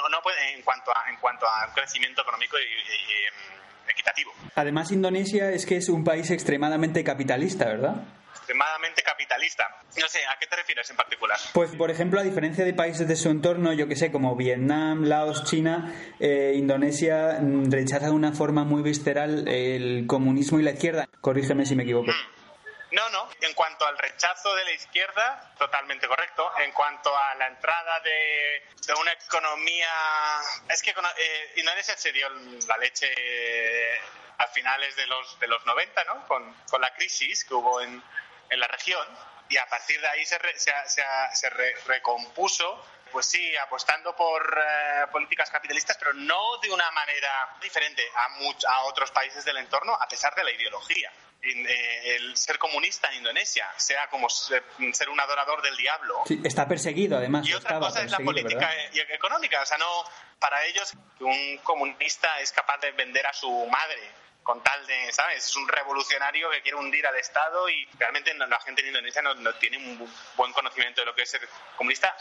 no, 0.10 0.22
puede 0.22 0.54
en 0.54 0.62
cuanto 0.62 0.92
a 0.92 1.10
en 1.10 1.18
cuanto 1.18 1.48
a 1.48 1.74
crecimiento 1.74 2.22
económico 2.22 2.58
y, 2.60 2.64
em, 2.64 3.90
equitativo. 3.90 4.32
Además, 4.56 4.92
Indonesia 4.92 5.50
es 5.50 5.66
que 5.66 5.78
es 5.78 5.90
un 5.90 6.04
país 6.04 6.30
extremadamente 6.30 7.04
capitalista, 7.04 7.66
¿verdad? 7.66 7.96
extremadamente 8.52 9.02
capitalista. 9.04 9.68
No 10.00 10.08
sé, 10.08 10.20
¿a 10.20 10.38
qué 10.40 10.48
te 10.48 10.56
refieres 10.56 10.90
en 10.90 10.96
particular? 10.96 11.38
Pues, 11.54 11.72
por 11.76 11.92
ejemplo, 11.92 12.20
a 12.20 12.24
diferencia 12.24 12.66
de 12.66 12.74
países 12.74 13.08
de 13.08 13.16
su 13.16 13.30
entorno, 13.30 13.72
yo 13.74 13.88
que 13.88 13.96
sé, 13.96 14.12
como 14.12 14.36
Vietnam, 14.36 15.04
Laos, 15.04 15.44
China, 15.44 15.94
eh, 16.20 16.54
Indonesia 16.56 17.38
mm, 17.40 17.72
rechaza 17.72 18.08
de 18.08 18.12
una 18.12 18.34
forma 18.34 18.64
muy 18.64 18.82
visceral 18.82 19.48
el 19.48 20.06
comunismo 20.08 20.60
y 20.60 20.64
la 20.64 20.72
izquierda. 20.72 21.08
Corrígeme 21.22 21.66
si 21.66 21.76
me 21.76 21.84
equivoco. 21.84 22.12
Mm. 22.12 22.41
No, 22.92 23.10
no. 23.10 23.30
En 23.42 23.54
cuanto 23.54 23.86
al 23.86 23.98
rechazo 23.98 24.54
de 24.56 24.66
la 24.66 24.72
izquierda, 24.72 25.54
totalmente 25.58 26.08
correcto. 26.08 26.52
En 26.60 26.72
cuanto 26.74 27.16
a 27.16 27.36
la 27.36 27.48
entrada 27.48 28.00
de, 28.02 28.64
una 29.00 29.14
economía... 29.14 29.90
Es 30.70 30.82
que 30.82 30.92
eh, 30.92 31.54
Indonesia 31.56 31.96
se 31.98 32.12
dio 32.12 32.28
la 32.68 32.78
leche 32.78 33.08
a 34.38 34.48
finales 34.48 34.96
de 34.96 35.08
los, 35.08 35.40
de 35.40 35.48
los 35.48 35.66
90, 35.66 36.04
¿no? 36.06 36.28
Con, 36.28 36.54
con 36.70 36.82
la 36.82 36.94
crisis 36.94 37.46
que 37.46 37.54
hubo 37.54 37.82
en, 37.82 38.04
en 38.50 38.60
la 38.60 38.68
región 38.68 39.08
y 39.52 39.58
a 39.58 39.68
partir 39.68 40.00
de 40.00 40.08
ahí 40.08 40.26
se, 40.26 40.40
se, 40.56 41.50
recompuso 41.86 42.86
pues 43.12 43.26
sí, 43.26 43.56
apostando 43.58 44.16
por 44.16 44.42
eh, 44.58 45.06
políticas 45.12 45.52
capitalistas, 45.52 45.98
pero 45.98 46.14
no 46.14 46.58
de 46.60 46.72
una 46.72 46.90
manera 46.92 47.58
diferente 47.62 48.10
a, 48.16 48.30
a 48.74 48.84
otros 48.84 49.12
países 49.12 49.44
del 49.44 49.58
entorno, 49.58 49.94
a 49.94 50.08
pesar 50.08 50.34
de 50.34 50.46
la 50.46 50.52
ideología. 50.52 51.12
Eh, 51.44 52.16
el 52.18 52.38
ser 52.38 52.60
comunista 52.60 53.10
en 53.10 53.18
Indonesia 53.18 53.66
sea 53.78 54.08
como 54.10 54.30
ser, 54.30 54.64
un 55.10 55.20
adorador 55.20 55.62
del 55.64 55.76
diablo. 55.76 56.24
está 56.44 56.68
perseguido, 56.68 57.18
además. 57.18 57.48
Y 57.48 57.54
otra 57.54 57.80
cosa 57.80 58.04
es 58.04 58.12
la 58.12 58.20
política 58.20 58.70
económica. 59.10 59.62
O 59.62 59.66
sea, 59.66 59.78
no, 59.78 60.04
para 60.40 60.64
ellos, 60.66 60.94
un 61.20 61.58
comunista 61.64 62.40
es 62.40 62.52
capaz 62.52 62.80
de 62.82 62.92
vender 62.92 63.26
a 63.26 63.34
su 63.34 63.50
madre 63.68 64.22
con 64.44 64.62
tal 64.64 64.86
de, 64.88 65.12
¿sabes? 65.12 65.46
Es 65.46 65.56
un 65.56 65.68
revolucionario 65.68 66.50
que 66.50 66.62
quiere 66.62 66.78
hundir 66.78 67.06
al 67.06 67.16
Estado 67.16 67.70
y 67.70 67.88
realmente 67.98 68.34
la 68.34 68.60
gente 68.62 68.82
en 68.82 68.88
Indonesia 68.88 69.22
no, 69.22 69.54
tiene 69.56 69.78
un 69.78 70.12
buen 70.36 70.52
conocimiento 70.54 71.02
de 71.02 71.06
lo 71.06 71.16
que 71.16 71.24
es 71.24 71.30
ser 71.30 71.48
comunista, 71.76 72.16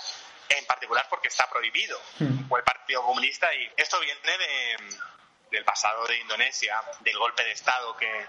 en 0.48 0.64
particular 0.66 1.06
porque 1.08 1.28
está 1.28 1.48
prohibido, 1.48 1.98
hmm. 2.18 2.50
o 2.50 2.56
el 2.58 2.64
Partido 2.64 3.02
Comunista, 3.02 3.52
y 3.54 3.70
esto 3.76 3.98
viene 4.00 4.20
de, 4.20 4.76
del 5.50 5.64
pasado 5.64 6.07
de 6.07 6.16
Indonesia, 6.19 6.83
del 7.00 7.19
golpe 7.19 7.45
de 7.45 7.52
Estado 7.52 7.97
que 7.97 8.26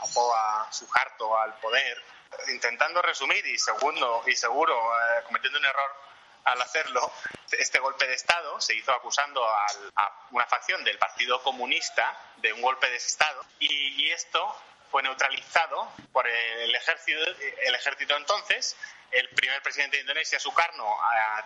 apó 0.00 0.34
a 0.34 0.68
Suharto 0.72 1.36
al 1.36 1.54
poder. 1.58 2.02
Intentando 2.48 3.02
resumir 3.02 3.44
y 3.46 3.58
segundo 3.58 4.22
y 4.26 4.36
seguro 4.36 4.72
eh, 4.74 5.22
cometiendo 5.24 5.58
un 5.58 5.64
error 5.64 5.96
al 6.44 6.62
hacerlo, 6.62 7.12
este 7.50 7.78
golpe 7.80 8.06
de 8.06 8.14
Estado 8.14 8.60
se 8.60 8.74
hizo 8.74 8.92
acusando 8.92 9.44
a 9.44 10.26
una 10.30 10.46
facción 10.46 10.82
del 10.84 10.96
Partido 10.98 11.42
Comunista 11.42 12.16
de 12.36 12.52
un 12.52 12.62
golpe 12.62 12.88
de 12.88 12.96
Estado 12.96 13.44
y, 13.58 14.10
esto 14.10 14.56
fue 14.90 15.02
neutralizado 15.02 15.92
por 16.12 16.26
el 16.26 16.74
ejército, 16.74 17.18
el 17.64 17.74
ejército 17.74 18.16
entonces. 18.16 18.76
El 19.10 19.28
primer 19.30 19.60
presidente 19.62 19.96
de 19.96 20.02
Indonesia, 20.02 20.38
Sukarno, 20.38 20.84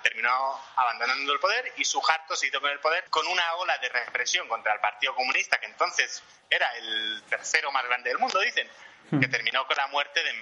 terminó 0.03 0.61
abandonando 0.77 1.33
el 1.33 1.39
poder 1.39 1.73
y 1.77 1.85
Suharto 1.85 2.37
se 2.37 2.49
hizo 2.49 2.61
con 2.61 2.71
el 2.71 2.79
poder 2.81 3.05
con 3.09 3.27
una 3.27 3.55
ola 3.55 3.79
de 3.79 3.89
represión 3.89 4.47
contra 4.49 4.75
el 4.75 4.81
Partido 4.81 5.15
Comunista, 5.15 5.59
que 5.59 5.67
entonces 5.67 6.23
era 6.51 6.67
el 6.77 7.23
tercero 7.29 7.73
más 7.73 7.85
grande 7.87 8.11
del 8.11 8.19
mundo, 8.19 8.39
dicen, 8.41 8.69
hmm. 9.11 9.21
que 9.21 9.29
terminó 9.29 9.67
con 9.67 9.77
la 9.77 9.87
muerte 9.87 10.21
de 10.23 10.33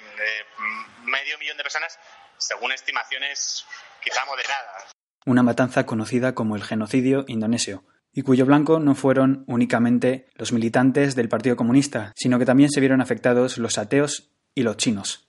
medio 1.04 1.38
millón 1.38 1.56
de 1.56 1.62
personas, 1.62 1.98
según 2.38 2.72
estimaciones 2.72 3.66
quizá 4.02 4.24
moderadas. 4.24 4.90
Una 5.24 5.44
matanza 5.44 5.86
conocida 5.86 6.34
como 6.34 6.56
el 6.56 6.64
genocidio 6.64 7.24
indonesio, 7.28 7.84
y 8.12 8.22
cuyo 8.22 8.44
blanco 8.44 8.78
no 8.78 8.94
fueron 8.94 9.44
únicamente 9.46 10.26
los 10.34 10.52
militantes 10.52 11.14
del 11.14 11.28
Partido 11.28 11.56
Comunista, 11.56 12.12
sino 12.16 12.38
que 12.38 12.44
también 12.44 12.70
se 12.70 12.80
vieron 12.80 13.00
afectados 13.00 13.58
los 13.58 13.78
ateos 13.78 14.30
y 14.54 14.62
los 14.64 14.76
chinos. 14.76 15.21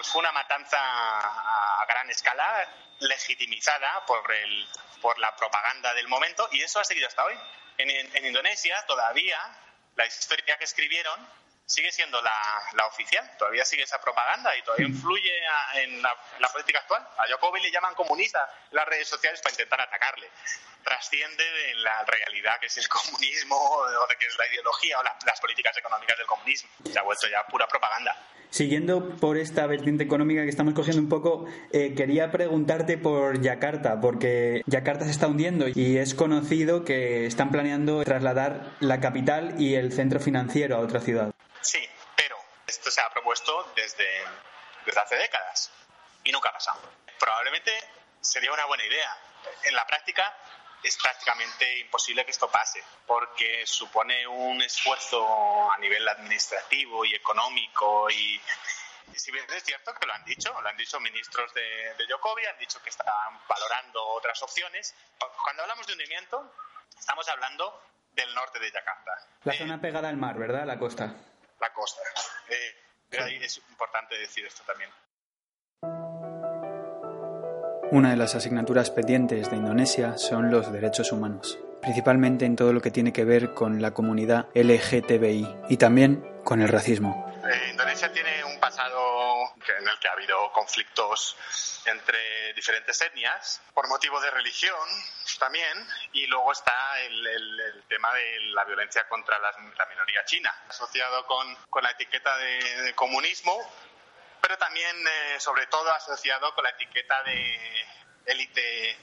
Pues 0.00 0.12
fue 0.12 0.20
una 0.20 0.32
matanza 0.32 0.78
a 0.80 1.84
gran 1.86 2.08
escala, 2.08 2.66
legitimizada 3.00 4.02
por, 4.06 4.32
el, 4.32 4.66
por 5.02 5.18
la 5.18 5.36
propaganda 5.36 5.92
del 5.92 6.08
momento, 6.08 6.48
y 6.52 6.62
eso 6.62 6.80
ha 6.80 6.84
seguido 6.84 7.06
hasta 7.06 7.22
hoy. 7.22 7.38
En, 7.76 7.90
en 8.16 8.24
Indonesia 8.24 8.82
todavía 8.86 9.38
la 9.96 10.06
historia 10.06 10.56
que 10.56 10.64
escribieron 10.64 11.28
sigue 11.70 11.92
siendo 11.92 12.20
la, 12.20 12.32
la, 12.74 12.86
oficial, 12.86 13.24
todavía 13.38 13.64
sigue 13.64 13.84
esa 13.84 14.00
propaganda 14.00 14.56
y 14.56 14.62
todavía 14.62 14.86
influye 14.86 15.30
en, 15.74 16.02
la, 16.02 16.14
política 16.52 16.80
actual. 16.80 17.06
A 17.16 17.24
Jokowi 17.30 17.62
le 17.62 17.70
llaman 17.70 17.94
comunista 17.94 18.40
en 18.70 18.76
las 18.76 18.86
redes 18.86 19.08
sociales 19.08 19.40
para 19.40 19.52
intentar 19.52 19.80
atacarle. 19.80 20.28
Trasciende 20.82 21.44
de 21.44 21.74
la 21.76 22.04
realidad 22.04 22.58
que 22.58 22.66
es 22.66 22.76
el 22.76 22.88
comunismo 22.88 23.56
o 23.56 24.06
de 24.08 24.16
que 24.16 24.26
es 24.26 24.36
la 24.36 24.48
ideología 24.48 24.98
o 24.98 25.02
las 25.02 25.40
políticas 25.40 25.76
económicas 25.76 26.18
del 26.18 26.26
comunismo. 26.26 26.70
Se 26.90 26.98
ha 26.98 27.02
vuelto 27.02 27.28
ya 27.28 27.46
pura 27.46 27.68
propaganda. 27.68 28.16
Siguiendo 28.50 29.10
por 29.16 29.36
esta 29.36 29.64
vertiente 29.68 30.02
económica 30.02 30.42
que 30.42 30.48
estamos 30.48 30.74
cogiendo 30.74 31.00
un 31.00 31.08
poco, 31.08 31.46
eh, 31.72 31.94
quería 31.94 32.32
preguntarte 32.32 32.98
por 32.98 33.40
Yakarta, 33.40 34.00
porque 34.00 34.62
Yakarta 34.66 35.04
se 35.04 35.12
está 35.12 35.28
hundiendo 35.28 35.66
y 35.68 35.98
es 35.98 36.14
conocido 36.14 36.84
que 36.84 37.26
están 37.26 37.52
planeando 37.52 38.02
trasladar 38.02 38.72
la 38.80 38.98
capital 38.98 39.54
y 39.60 39.76
el 39.76 39.92
centro 39.92 40.18
financiero 40.18 40.76
a 40.76 40.80
otra 40.80 41.00
ciudad. 41.00 41.32
Sí, 41.60 41.88
pero 42.16 42.38
esto 42.66 42.90
se 42.90 43.00
ha 43.00 43.10
propuesto 43.10 43.72
desde, 43.74 44.24
desde 44.86 45.00
hace 45.00 45.16
décadas 45.16 45.70
y 46.24 46.32
nunca 46.32 46.50
ha 46.50 46.52
pasado. 46.52 46.80
Probablemente 47.18 47.72
sería 48.20 48.52
una 48.52 48.64
buena 48.66 48.84
idea. 48.84 49.16
En 49.64 49.74
la 49.74 49.86
práctica 49.86 50.34
es 50.82 50.96
prácticamente 50.96 51.78
imposible 51.78 52.24
que 52.24 52.30
esto 52.30 52.50
pase, 52.50 52.82
porque 53.06 53.66
supone 53.66 54.26
un 54.26 54.62
esfuerzo 54.62 55.70
a 55.70 55.76
nivel 55.78 56.06
administrativo 56.08 57.04
y 57.04 57.14
económico 57.14 58.08
y, 58.10 58.40
si 59.14 59.30
bien 59.30 59.44
es 59.50 59.62
cierto 59.64 59.92
que 59.94 60.06
lo 60.06 60.14
han 60.14 60.24
dicho, 60.24 60.58
lo 60.60 60.68
han 60.68 60.76
dicho 60.76 60.98
ministros 61.00 61.52
de, 61.52 61.94
de 61.94 62.06
Jokowi, 62.08 62.46
han 62.46 62.58
dicho 62.58 62.80
que 62.82 62.90
están 62.90 63.40
valorando 63.46 64.02
otras 64.08 64.42
opciones. 64.42 64.94
Cuando 65.42 65.62
hablamos 65.62 65.86
de 65.86 65.92
hundimiento, 65.92 66.54
estamos 66.98 67.28
hablando 67.28 67.82
del 68.12 68.34
norte 68.34 68.58
de 68.58 68.70
Yakarta. 68.70 69.12
La 69.44 69.52
zona 69.52 69.80
pegada 69.80 70.08
al 70.08 70.16
mar, 70.16 70.38
¿verdad? 70.38 70.64
La 70.64 70.78
costa 70.78 71.14
la 71.60 71.72
costa. 71.72 72.00
Eh, 72.48 73.18
ahí 73.20 73.36
es 73.42 73.58
importante 73.68 74.18
decir 74.18 74.46
esto 74.46 74.62
también. 74.66 74.90
Una 77.92 78.10
de 78.10 78.16
las 78.16 78.34
asignaturas 78.36 78.90
pendientes 78.90 79.50
de 79.50 79.56
Indonesia 79.56 80.16
son 80.16 80.50
los 80.50 80.72
derechos 80.72 81.10
humanos, 81.10 81.58
principalmente 81.82 82.44
en 82.44 82.54
todo 82.54 82.72
lo 82.72 82.80
que 82.80 82.92
tiene 82.92 83.12
que 83.12 83.24
ver 83.24 83.52
con 83.52 83.82
la 83.82 83.92
comunidad 83.92 84.46
LGTBI 84.54 85.62
y 85.68 85.76
también 85.76 86.24
con 86.44 86.62
el 86.62 86.68
racismo. 86.68 87.26
Eh, 87.44 87.70
Indonesia 87.70 88.12
tiene 88.12 88.44
un 88.44 88.60
pasado 88.60 89.00
en 89.56 89.88
el 89.88 89.98
que 89.98 90.08
ha 90.08 90.12
habido 90.12 90.52
conflictos 90.52 91.36
entre 91.86 92.52
diferentes 92.54 93.00
etnias 93.00 93.62
por 93.74 93.88
motivo 93.88 94.20
de 94.20 94.30
religión 94.30 94.88
también 95.38 95.86
y 96.12 96.26
luego 96.26 96.52
está 96.52 97.00
el, 97.00 97.84
tema 97.88 98.12
de 98.14 98.40
la 98.52 98.64
violencia 98.64 99.08
contra 99.08 99.38
la, 99.38 99.52
minoría 99.88 100.24
china 100.24 100.54
asociado 100.68 101.26
con, 101.26 101.82
la 101.82 101.90
etiqueta 101.90 102.36
de, 102.36 102.92
comunismo 102.94 103.56
pero 104.40 104.56
también 104.58 104.96
eh, 105.06 105.40
sobre 105.40 105.66
todo 105.66 105.90
asociado 105.92 106.54
con 106.54 106.64
la 106.64 106.70
etiqueta 106.70 107.22
de 107.22 107.84
élite 108.26 108.98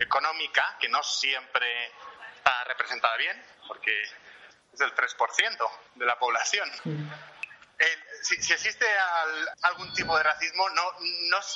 económica 0.00 0.76
que 0.80 0.88
no 0.88 1.02
siempre 1.02 1.92
está 2.36 2.64
representada 2.64 3.16
bien 3.16 3.44
porque 3.68 4.02
es 4.02 4.78
del 4.78 4.94
3% 4.94 5.70
de 5.94 6.06
la 6.06 6.18
población 6.18 6.70
si, 8.24 8.52
existe 8.52 8.86
algún 9.62 9.92
tipo 9.92 10.16
de 10.16 10.22
racismo, 10.22 10.68
no, 10.70 10.82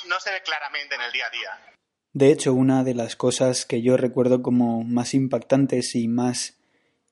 no, 0.07 0.19
se 0.19 0.31
ve 0.31 0.41
claramente 0.43 0.95
en 0.95 1.01
el 1.01 1.11
día 1.11 1.25
a 1.25 1.29
día. 1.29 1.75
De 2.13 2.31
hecho, 2.31 2.53
una 2.53 2.83
de 2.83 2.93
las 2.93 3.15
cosas 3.15 3.65
que 3.65 3.81
yo 3.81 3.97
recuerdo 3.97 4.41
como 4.41 4.83
más 4.83 5.13
impactantes 5.13 5.95
y 5.95 6.07
más 6.07 6.57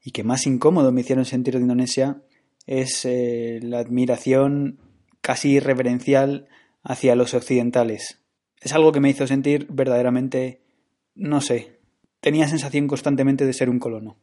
y 0.02 0.12
que 0.12 0.24
más 0.24 0.46
incómodo 0.46 0.92
me 0.92 1.02
hicieron 1.02 1.26
sentir 1.26 1.56
de 1.56 1.62
Indonesia 1.62 2.22
es 2.66 3.04
eh, 3.06 3.60
la 3.62 3.80
admiración 3.80 4.80
casi 5.22 5.54
irreverencial 5.54 6.48
hacia 6.84 7.16
los 7.16 7.34
occidentales. 7.34 8.20
Es 8.60 8.74
algo 8.74 8.92
que 8.92 9.00
me 9.00 9.10
hizo 9.10 9.28
sentir 9.28 9.68
verdaderamente, 9.70 10.62
no 11.16 11.42
sé, 11.42 11.80
tenía 12.22 12.48
sensación 12.48 12.88
constantemente 12.88 13.46
de 13.46 13.54
ser 13.54 13.70
un 13.70 13.80
colono. 13.80 14.18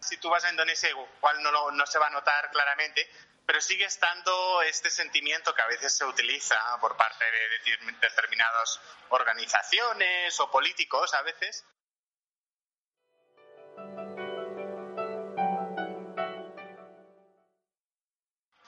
Si 0.00 0.16
tú 0.16 0.30
vas 0.30 0.44
a 0.44 0.50
Indonesia, 0.50 0.88
igual 0.88 1.42
no, 1.42 1.70
no 1.72 1.86
se 1.86 1.98
va 1.98 2.06
a 2.06 2.10
notar 2.10 2.50
claramente, 2.50 3.06
pero 3.50 3.60
sigue 3.60 3.84
estando 3.84 4.62
este 4.62 4.90
sentimiento 4.90 5.52
que 5.52 5.60
a 5.60 5.66
veces 5.66 5.92
se 5.92 6.04
utiliza 6.04 6.54
por 6.80 6.96
parte 6.96 7.24
de 7.24 7.88
determinadas 8.00 8.80
organizaciones 9.08 10.38
o 10.38 10.48
políticos 10.52 11.12
a 11.14 11.22
veces. 11.22 11.66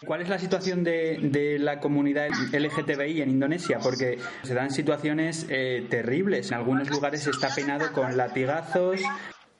¿Cuál 0.04 0.22
es 0.22 0.28
la 0.28 0.40
situación 0.40 0.82
de, 0.82 1.58
la 1.60 1.78
comunidad 1.78 2.30
LGTBI 2.52 3.22
en 3.22 3.30
Indonesia? 3.30 3.78
Porque 3.80 4.18
se 4.42 4.52
dan 4.52 4.72
situaciones 4.72 5.46
eh, 5.48 5.86
terribles. 5.88 6.50
En 6.50 6.54
algunos 6.54 6.90
lugares 6.90 7.24
está 7.28 7.54
penado 7.54 7.92
con 7.92 8.16
latigazos, 8.16 9.00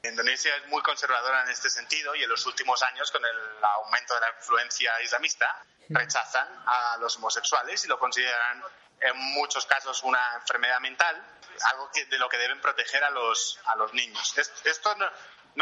Indonesia 0.09 0.51
es 0.57 0.69
muy 0.69 0.83
conservadora 0.83 1.45
en 1.45 1.51
este 1.51 1.71
sentido 1.71 2.13
y 2.17 2.25
en 2.25 2.29
los 2.29 2.45
últimos 2.45 2.83
años, 2.83 3.09
con 3.13 3.25
el 3.25 3.65
aumento 3.65 4.15
de 4.15 4.21
la 4.21 4.31
influencia 4.37 4.91
islamista, 5.01 5.65
rechazan 5.91 6.49
a 6.67 6.97
los 6.99 7.17
homosexuales 7.19 7.85
y 7.85 7.89
lo 7.89 8.01
consideran 8.01 8.65
en 9.01 9.17
muchos 9.35 9.65
casos 9.65 10.03
una 10.03 10.35
enfermedad 10.41 10.81
mental, 10.81 11.23
algo 11.71 11.89
de 11.95 12.19
lo 12.19 12.29
que 12.29 12.37
deben 12.37 12.61
proteger 12.61 13.05
a 13.05 13.11
los, 13.11 13.61
a 13.67 13.77
los 13.77 13.95
niños. 13.95 14.35
Esto 14.65 14.93
no, 14.97 15.07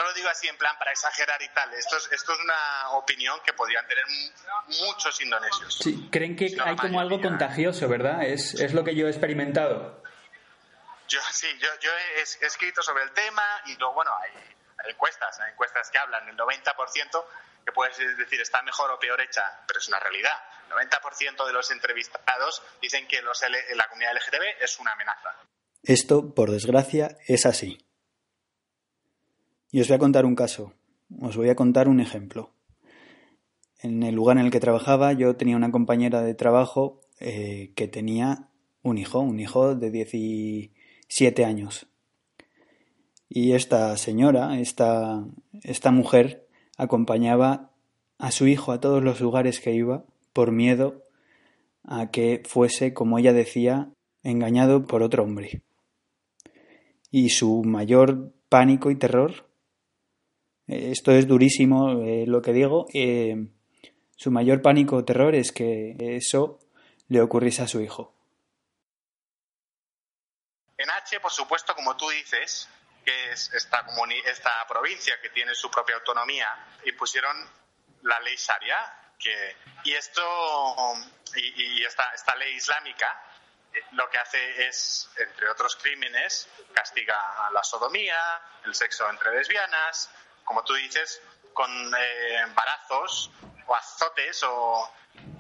lo 0.03 0.13
digo 0.15 0.31
así 0.31 0.49
en 0.49 0.57
plan 0.57 0.75
para 0.79 0.93
exagerar 0.93 1.43
y 1.43 1.49
tal, 1.51 1.75
esto 1.75 1.99
es, 1.99 2.09
esto 2.11 2.33
es 2.33 2.41
una 2.41 2.93
opinión 2.93 3.41
que 3.45 3.53
podrían 3.53 3.87
tener 3.87 4.05
muchos 4.87 5.21
indonesios. 5.21 5.75
Sí, 5.83 6.09
creen 6.11 6.35
que 6.35 6.57
hay 6.65 6.77
como 6.77 6.99
algo 6.99 7.21
contagioso, 7.21 7.91
¿verdad? 7.91 8.23
Es, 8.23 8.55
es 8.55 8.73
lo 8.73 8.85
que 8.85 8.95
yo 8.95 9.07
he 9.07 9.11
experimentado. 9.11 10.00
Yo 11.11 11.19
sí, 11.33 11.49
yo, 11.59 11.67
yo 11.83 11.91
he, 11.91 12.47
escrito 12.47 12.83
sobre 12.83 13.03
el 13.03 13.11
tema 13.11 13.43
y 13.67 13.77
luego, 13.77 13.95
bueno, 13.95 14.13
hay, 14.23 14.31
encuestas, 14.89 15.41
hay 15.41 15.51
encuestas 15.51 15.91
que 15.91 15.99
hablan 15.99 16.25
del 16.25 16.37
90%, 16.37 17.25
que 17.67 17.73
puedes 17.73 17.99
decir 18.17 18.41
está 18.41 18.63
mejor 18.63 18.93
o 18.93 18.99
peor 19.01 19.21
hecha, 19.21 19.43
pero 19.67 19.81
es 19.81 19.89
una 19.89 19.99
realidad. 19.99 20.39
El 20.69 20.89
90% 20.89 21.47
de 21.47 21.53
los 21.53 21.69
entrevistados 21.73 22.63
dicen 22.81 23.09
que 23.09 23.21
los 23.23 23.43
la 23.75 23.89
comunidad 23.89 24.15
LGTB 24.15 24.63
es 24.63 24.79
una 24.79 24.93
amenaza. 24.93 25.31
Esto, 25.83 26.33
por 26.33 26.53
desgracia, 26.53 27.17
es 27.27 27.45
así. 27.45 27.85
Y 29.73 29.81
os 29.81 29.89
voy 29.89 29.97
a 29.97 29.99
contar 30.01 30.25
un 30.25 30.37
caso, 30.37 30.75
os 31.21 31.37
voy 31.37 31.51
a 31.51 31.57
contar 31.57 31.89
un 31.89 31.99
ejemplo. 31.99 32.55
En 33.81 34.05
el 34.05 34.15
lugar 34.15 34.39
en 34.39 34.45
el 34.45 34.53
que 34.53 34.61
trabajaba 34.61 35.13
yo 35.13 35.35
tenía 35.35 35.57
una 35.57 35.73
compañera 35.73 36.23
de 36.23 36.35
trabajo 36.35 37.01
eh, 37.19 37.73
que 37.75 37.89
tenía 37.89 38.49
un 38.83 38.97
hijo, 38.97 39.19
un 39.19 39.41
hijo 39.41 39.75
de 39.75 39.91
10 39.91 40.15
siete 41.11 41.45
años. 41.45 41.89
Y 43.29 43.53
esta 43.53 43.97
señora, 43.97 44.59
esta, 44.61 45.27
esta 45.63 45.91
mujer, 45.91 46.47
acompañaba 46.77 47.73
a 48.19 48.31
su 48.31 48.47
hijo 48.47 48.73
a 48.73 48.81
todos 48.81 49.03
los 49.03 49.21
lugares 49.21 49.61
que 49.61 49.75
iba 49.75 50.05
por 50.33 50.53
miedo 50.53 51.05
a 51.83 52.11
que 52.11 52.43
fuese, 52.47 52.95
como 52.95 53.19
ella 53.19 53.33
decía, 53.33 53.91
engañado 54.23 54.87
por 54.87 55.03
otro 55.03 55.25
hombre. 55.25 55.63
Y 57.11 57.31
su 57.31 57.65
mayor 57.65 58.33
pánico 58.49 58.91
y 58.91 58.97
terror, 58.97 59.49
eh, 60.69 60.91
esto 60.93 61.11
es 61.11 61.27
durísimo 61.27 62.03
eh, 62.03 62.25
lo 62.27 62.41
que 62.41 62.53
digo, 62.53 62.87
eh, 62.95 63.49
su 64.15 64.31
mayor 64.31 64.63
pánico 64.63 64.97
o 64.97 65.05
terror 65.05 65.35
es 65.35 65.51
que 65.51 65.97
eso 65.99 66.61
le 67.09 67.21
ocurriese 67.21 67.63
a 67.63 67.67
su 67.67 67.81
hijo. 67.81 68.15
En 70.81 70.91
H, 70.91 71.21
por 71.21 71.31
supuesto, 71.31 71.75
como 71.75 71.95
tú 71.95 72.09
dices, 72.09 72.67
que 73.05 73.33
es 73.33 73.53
esta, 73.53 73.85
esta 74.25 74.67
provincia 74.67 75.21
que 75.21 75.29
tiene 75.29 75.55
su 75.55 75.71
propia 75.71 75.97
autonomía, 75.97 76.49
impusieron 76.87 77.37
la 78.03 78.19
ley 78.21 78.35
Sharia, 78.37 79.13
que, 79.19 79.57
y 79.85 79.93
esto 79.93 80.95
y, 81.37 81.85
esta, 81.85 82.15
esta 82.15 82.35
ley 82.37 82.55
islámica 82.55 83.23
eh, 83.75 83.85
lo 83.93 84.09
que 84.09 84.17
hace 84.17 84.69
es, 84.69 85.11
entre 85.19 85.51
otros 85.51 85.77
crímenes, 85.77 86.49
castiga 86.73 87.51
la 87.53 87.63
sodomía, 87.63 88.41
el 88.65 88.75
sexo 88.75 89.07
entre 89.11 89.37
lesbianas, 89.37 90.11
como 90.45 90.65
tú 90.65 90.73
dices, 90.73 91.21
con 91.53 91.71
eh, 91.95 92.37
embarazos 92.39 93.31
o 93.67 93.75
azotes 93.75 94.43
o 94.45 94.95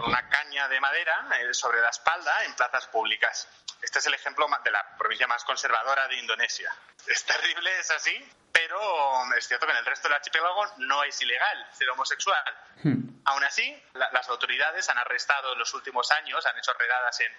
una 0.04 0.28
caña 0.28 0.68
de 0.68 0.80
madera 0.80 1.30
eh, 1.38 1.54
sobre 1.54 1.80
la 1.80 1.88
espalda 1.88 2.44
en 2.44 2.54
plazas 2.56 2.86
públicas. 2.88 3.48
Este 3.82 3.98
es 3.98 4.06
el 4.06 4.14
ejemplo 4.14 4.46
de 4.62 4.70
la 4.70 4.96
provincia 4.96 5.26
más 5.26 5.44
conservadora 5.44 6.06
de 6.08 6.16
Indonesia. 6.16 6.72
Es 7.06 7.24
terrible, 7.24 7.78
es 7.78 7.90
así, 7.90 8.32
pero 8.52 9.34
es 9.34 9.46
cierto 9.46 9.66
que 9.66 9.72
en 9.72 9.78
el 9.78 9.86
resto 9.86 10.08
del 10.08 10.16
archipiélago 10.16 10.66
no 10.78 11.02
es 11.04 11.20
ilegal 11.22 11.66
ser 11.72 11.88
homosexual. 11.90 12.42
Hmm. 12.82 13.10
Aún 13.24 13.44
así, 13.44 13.82
las 13.92 14.28
autoridades 14.28 14.88
han 14.88 14.98
arrestado 14.98 15.52
en 15.52 15.58
los 15.58 15.72
últimos 15.74 16.10
años, 16.10 16.44
han 16.46 16.58
hecho 16.58 16.72
redadas 16.72 17.20
en, 17.20 17.32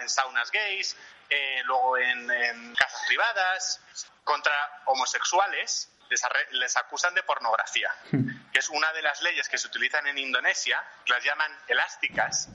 en 0.00 0.08
saunas 0.08 0.50
gays, 0.50 0.96
eh, 1.28 1.62
luego 1.64 1.98
en, 1.98 2.74
casas 2.74 3.02
privadas, 3.06 3.80
contra 4.24 4.82
homosexuales, 4.86 5.90
les, 6.50 6.76
acusan 6.76 7.14
de 7.14 7.22
pornografía, 7.22 7.90
hmm. 8.10 8.50
que 8.52 8.58
es 8.58 8.68
una 8.68 8.92
de 8.92 9.02
las 9.02 9.22
leyes 9.22 9.48
que 9.48 9.58
se 9.58 9.66
utilizan 9.66 10.06
en 10.06 10.18
Indonesia, 10.18 10.82
las 11.06 11.24
llaman 11.24 11.50
elásticas, 11.68 12.48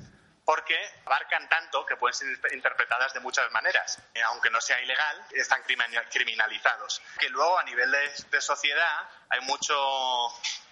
porque 0.48 0.80
abarcan 1.06 1.50
tanto 1.50 1.86
que 1.86 1.98
pueden 1.98 2.14
ser 2.14 2.54
interpretadas 2.54 3.14
de 3.14 3.20
muchas 3.20 3.52
maneras. 3.52 4.02
Eh, 4.14 4.22
aunque 4.22 4.50
no 4.50 4.62
sea 4.62 4.82
ilegal, 4.82 5.26
están 5.32 5.62
criminalizados. 6.10 7.02
Que 7.20 7.28
luego 7.28 7.60
a 7.60 7.64
nivel 7.66 7.92
de, 7.92 8.40
sociedad 8.40 9.10
hay 9.28 9.42
mucho 9.42 9.76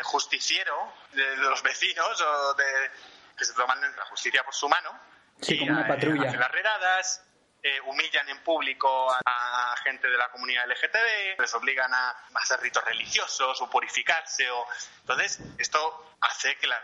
justiciero 0.01 0.93
de, 1.11 1.35
los 1.35 1.61
vecinos 1.61 2.21
o 2.21 2.53
de 2.53 2.89
que 3.37 3.43
se 3.43 3.53
toman 3.53 3.81
la 3.81 4.05
justicia 4.05 4.45
por 4.45 4.53
su 4.53 4.69
mano. 4.69 4.97
Sí, 5.41 5.59
como 5.59 5.73
una 5.73 5.85
patrulla. 5.85 6.29
Hacen 6.29 6.39
las 6.39 6.51
redadas, 6.51 7.21
eh, 7.67 7.81
humillan 7.81 8.29
en 8.29 8.43
público 8.43 9.11
a, 9.25 9.75
gente 9.83 10.07
de 10.07 10.17
la 10.17 10.29
comunidad 10.29 10.67
LGTB, 10.67 11.39
les 11.39 11.53
obligan 11.55 11.91
a, 11.91 12.15
hacer 12.35 12.59
ritos 12.59 12.83
religiosos 12.85 13.59
o 13.59 13.67
purificarse. 13.71 14.47
O... 14.51 14.67
Entonces, 14.99 15.39
esto 15.57 16.15
hace 16.21 16.55
que 16.57 16.67
la, 16.67 16.79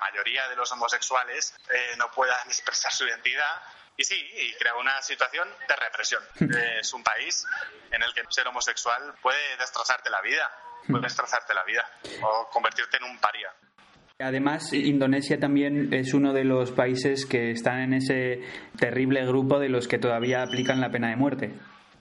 mayoría 0.00 0.48
de 0.48 0.56
los 0.56 0.72
homosexuales 0.72 1.54
eh, 1.70 1.96
no 1.98 2.10
puedan 2.12 2.40
expresar 2.48 2.90
su 2.92 3.06
identidad 3.06 3.62
y 3.94 4.04
sí, 4.04 4.16
y 4.16 4.54
crea 4.54 4.74
una 4.76 5.02
situación 5.02 5.54
de 5.68 5.76
represión. 5.76 6.22
es 6.80 6.92
un 6.94 7.04
país 7.04 7.44
en 7.90 8.02
el 8.02 8.14
que 8.14 8.24
ser 8.30 8.48
homosexual 8.48 9.14
puede 9.20 9.58
destrozarte 9.58 10.08
la 10.08 10.22
vida, 10.22 10.50
puede 10.88 11.02
destrozarte 11.08 11.52
la 11.52 11.64
vida 11.64 11.86
o 12.22 12.48
convertirte 12.48 12.96
en 12.96 13.04
un 13.04 13.18
paria. 13.18 13.54
Además, 14.22 14.72
Indonesia 14.72 15.38
también 15.38 15.92
es 15.92 16.12
uno 16.12 16.32
de 16.32 16.44
los 16.44 16.72
países 16.72 17.26
que 17.26 17.50
están 17.50 17.80
en 17.80 17.94
ese 17.94 18.40
terrible 18.78 19.24
grupo 19.26 19.58
de 19.58 19.68
los 19.68 19.88
que 19.88 19.98
todavía 19.98 20.42
aplican 20.42 20.80
la 20.80 20.90
pena 20.90 21.08
de 21.08 21.16
muerte. 21.16 21.50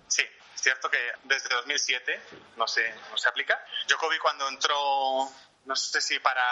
Sí, 0.07 0.23
es 0.53 0.61
cierto 0.61 0.89
que 0.89 0.97
desde 1.23 1.49
2007 1.55 2.19
no 2.57 2.67
se, 2.67 2.81
no 3.11 3.17
se 3.17 3.29
aplica. 3.29 3.57
Jokovic 3.89 4.21
cuando 4.21 4.49
entró, 4.49 5.29
no 5.65 5.75
sé 5.75 6.01
si 6.01 6.19
para 6.19 6.43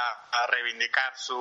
reivindicar 0.47 1.17
su 1.17 1.35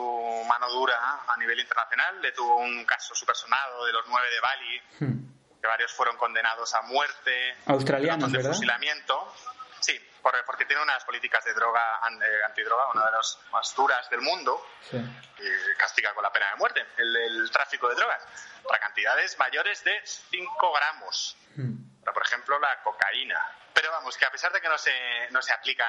mano 0.49 0.71
dura 0.71 1.23
a 1.29 1.37
nivel 1.37 1.61
internacional, 1.61 2.21
le 2.21 2.33
tuvo 2.33 2.57
un 2.57 2.85
caso 2.85 3.15
supersonado 3.15 3.87
de 3.87 3.93
los 3.93 4.05
nueve 4.09 4.27
de 4.31 4.41
Bali, 4.41 4.81
hmm. 5.01 5.61
que 5.61 5.67
varios 5.67 5.93
fueron 5.93 6.17
condenados 6.17 6.75
a 6.75 6.83
muerte. 6.83 7.57
Australianos, 7.67 8.33
de 8.33 8.41
fusilamiento. 8.41 9.33
Sí, 9.81 10.01
porque 10.45 10.65
tiene 10.65 10.83
unas 10.83 11.05
políticas 11.05 11.45
de 11.45 11.55
droga 11.55 12.01
eh, 12.11 12.45
antidroga, 12.45 12.89
una 12.89 13.05
de 13.07 13.13
las 13.13 13.39
más 13.53 13.75
duras 13.75 14.09
del 14.11 14.21
mundo, 14.21 14.67
y 14.93 15.77
castiga 15.77 16.15
con 16.15 16.23
la 16.23 16.33
pena 16.33 16.51
de 16.51 16.57
muerte 16.57 16.87
el, 16.97 17.51
tráfico 17.51 17.89
de 17.89 17.95
drogas, 17.95 18.23
para 18.63 18.79
cantidades 18.79 19.39
mayores 19.39 19.85
de 19.85 20.01
5 20.05 20.73
gramos. 20.73 21.37
Hmm. 21.57 21.75
Por 22.05 22.25
ejemplo, 22.25 22.59
la 22.59 22.83
cocaína. 22.83 23.53
Pero 23.75 23.91
vamos, 23.91 24.17
que 24.17 24.25
a 24.25 24.31
pesar 24.31 24.53
de 24.53 24.61
que 24.61 24.69
no 24.69 24.79
se, 24.79 25.29
no 25.31 25.43
se 25.43 25.53
aplica, 25.53 25.85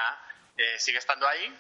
eh, 0.58 0.78
sigue 0.80 0.98
estando 0.98 1.28
ahí 1.28 1.58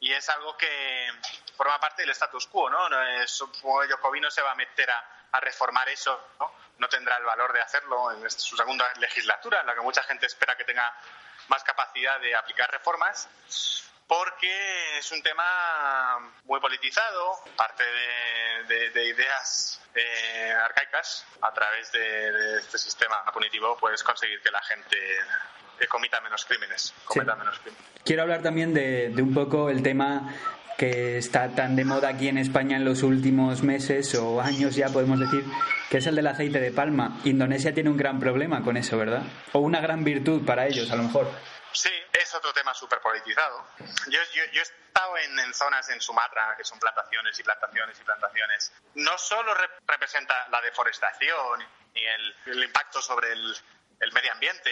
y 0.00 0.12
es 0.12 0.28
algo 0.28 0.56
que 0.56 1.08
forma 1.56 1.78
parte 1.80 2.02
del 2.02 2.10
status 2.10 2.46
quo, 2.46 2.70
¿no? 2.70 2.88
no 2.88 3.02
es, 3.02 3.30
supongo 3.30 3.82
que 3.82 3.92
Jocovino 3.94 4.30
se 4.30 4.42
va 4.42 4.52
a 4.52 4.54
meter 4.54 4.90
a, 4.90 5.26
a 5.32 5.40
reformar 5.40 5.88
eso, 5.88 6.30
¿no? 6.38 6.52
No 6.78 6.88
tendrá 6.88 7.16
el 7.16 7.24
valor 7.24 7.52
de 7.52 7.60
hacerlo 7.60 8.12
en 8.12 8.30
su 8.30 8.56
segunda 8.56 8.88
legislatura, 8.98 9.60
en 9.60 9.66
la 9.66 9.74
que 9.74 9.80
mucha 9.80 10.02
gente 10.04 10.26
espera 10.26 10.56
que 10.56 10.64
tenga 10.64 10.94
más 11.48 11.64
capacidad 11.64 12.20
de 12.20 12.34
aplicar 12.34 12.70
reformas 12.70 13.28
porque 14.08 14.98
es 14.98 15.12
un 15.12 15.22
tema 15.22 15.44
muy 16.44 16.58
politizado, 16.60 17.34
parte 17.56 17.84
de, 18.66 19.04
ideas 19.06 19.80
eh, 19.94 20.52
arcaicas. 20.64 21.26
A 21.42 21.52
través 21.52 21.92
de, 21.92 22.58
este 22.58 22.78
sistema 22.78 23.22
punitivo 23.32 23.76
puedes 23.76 24.02
conseguir 24.02 24.40
que 24.40 24.50
la 24.50 24.62
gente 24.62 24.96
cometa 25.88 26.20
menos 26.22 26.44
crímenes. 26.46 26.94
Cometa 27.04 27.36
menos 27.36 27.58
crímenes. 27.58 27.86
Quiero 28.02 28.22
hablar 28.22 28.42
también 28.42 28.72
de, 28.72 29.12
un 29.18 29.34
poco 29.34 29.68
el 29.68 29.82
tema 29.82 30.34
que 30.78 31.18
está 31.18 31.56
tan 31.56 31.74
de 31.74 31.84
moda 31.84 32.08
aquí 32.08 32.28
en 32.28 32.38
España 32.38 32.76
en 32.76 32.84
los 32.84 33.02
últimos 33.02 33.64
meses 33.64 34.14
o 34.14 34.40
años 34.40 34.76
ya 34.76 34.88
podemos 34.88 35.18
decir, 35.18 35.44
que 35.90 35.98
es 35.98 36.06
el 36.06 36.14
del 36.14 36.28
aceite 36.28 36.60
de 36.60 36.70
palma. 36.70 37.18
Indonesia 37.24 37.74
tiene 37.74 37.90
un 37.90 37.96
gran 37.96 38.20
problema 38.20 38.62
con 38.62 38.76
eso, 38.76 38.96
¿verdad? 38.96 39.24
O 39.52 39.58
una 39.58 39.80
gran 39.80 40.04
virtud 40.04 40.46
para 40.46 40.68
ellos, 40.68 40.88
a 40.92 40.94
lo 40.94 41.02
mejor. 41.02 41.28
Sí, 41.72 41.90
es 42.12 42.32
otro 42.32 42.52
tema 42.52 42.72
súper 42.74 43.00
politizado. 43.00 43.66
Yo, 44.08 44.20
he 44.20 44.60
estado 44.60 45.18
en, 45.18 45.52
zonas 45.52 45.88
en 45.90 46.00
Sumatra 46.00 46.54
que 46.56 46.62
son 46.62 46.78
plantaciones 46.78 47.36
y 47.36 47.42
plantaciones 47.42 47.98
y 48.00 48.04
plantaciones. 48.04 48.72
No 48.94 49.18
solo 49.18 49.52
representa 49.84 50.46
la 50.48 50.60
deforestación 50.60 51.60
y 51.92 52.04
el, 52.46 52.62
impacto 52.62 53.02
sobre 53.02 53.32
el, 53.32 54.12
medio 54.12 54.30
ambiente 54.30 54.70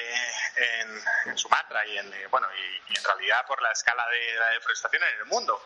en, 1.26 1.36
Sumatra 1.36 1.84
y 1.84 1.98
en, 1.98 2.30
bueno, 2.30 2.46
y, 2.54 2.96
en 2.96 3.04
realidad 3.04 3.44
por 3.44 3.60
la 3.60 3.72
escala 3.72 4.06
de 4.06 4.38
la 4.38 4.50
deforestación 4.50 5.02
en 5.02 5.18
el 5.18 5.24
mundo. 5.26 5.60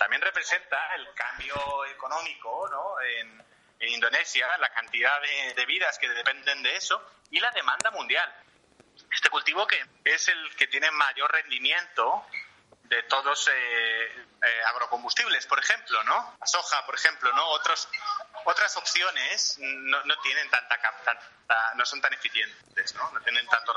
También 0.00 0.22
representa 0.22 0.94
el 0.94 1.12
cambio 1.12 1.84
económico 1.84 2.66
¿no? 2.70 2.98
en, 3.02 3.44
Indonesia, 3.82 4.46
la 4.58 4.70
cantidad 4.70 5.20
de, 5.20 5.52
de 5.54 5.66
vidas 5.66 5.98
que 5.98 6.08
dependen 6.08 6.62
de 6.62 6.74
eso 6.74 7.02
y 7.30 7.38
la 7.38 7.50
demanda 7.50 7.90
mundial. 7.90 8.34
Este 9.10 9.28
cultivo 9.28 9.66
que 9.66 9.78
es 10.04 10.28
el 10.28 10.56
que 10.56 10.68
tiene 10.68 10.90
mayor 10.90 11.30
rendimiento 11.30 12.26
de 12.84 13.02
todos 13.04 13.48
eh, 13.48 13.52
eh, 13.52 14.62
agrocombustibles, 14.68 15.46
por 15.46 15.58
ejemplo, 15.58 16.02
¿no? 16.04 16.36
La 16.40 16.46
soja, 16.46 16.84
por 16.86 16.94
ejemplo, 16.94 17.30
¿no? 17.34 17.46
Otros, 17.48 17.86
otras 18.46 18.74
opciones 18.78 19.58
no, 19.60 20.02
no 20.04 20.18
tienen 20.22 20.48
tanta, 20.48 20.80
tanta, 20.80 21.74
no 21.74 21.84
son 21.84 22.00
tan 22.00 22.14
eficientes, 22.14 22.94
¿no? 22.94 23.10
No 23.12 23.20
tienen 23.20 23.46
tanto 23.48 23.74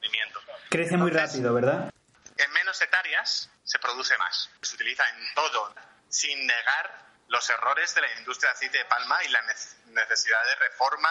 rendimiento. 0.00 0.40
Crece 0.70 0.96
muy 0.96 1.10
rápido, 1.10 1.52
¿verdad? 1.52 1.92
En 2.38 2.52
menos 2.52 2.80
hectáreas 2.80 3.50
se 3.68 3.78
produce 3.78 4.16
más. 4.16 4.48
Se 4.62 4.74
utiliza 4.74 5.06
en 5.10 5.34
todo, 5.34 5.74
sin 6.08 6.46
negar 6.46 7.06
los 7.28 7.48
errores 7.50 7.94
de 7.94 8.00
la 8.00 8.18
industria 8.18 8.50
de 8.50 8.54
aceite 8.56 8.78
de 8.78 8.84
palma 8.86 9.22
y 9.24 9.28
la 9.28 9.42
necesidad 9.42 10.42
de 10.46 10.54
reforma, 10.56 11.10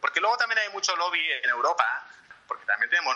porque 0.00 0.20
luego 0.20 0.36
también 0.36 0.60
hay 0.60 0.68
mucho 0.70 0.94
lobby 0.94 1.20
en 1.42 1.50
Europa 1.50 1.84
porque 2.46 2.64
también 2.64 2.88
tenemos 2.88 3.14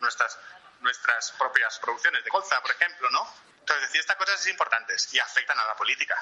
nuestras, 0.00 0.38
nuestras 0.82 1.32
propias 1.38 1.78
producciones 1.78 2.22
de 2.22 2.30
colza, 2.30 2.60
por 2.60 2.72
ejemplo, 2.72 3.08
¿no? 3.10 3.20
Entonces, 3.60 3.88
decir 3.88 4.00
estas 4.00 4.16
cosas 4.16 4.40
es 4.40 4.50
importantes 4.50 5.08
y 5.14 5.18
afectan 5.18 5.58
a 5.58 5.66
la 5.66 5.74
política. 5.74 6.14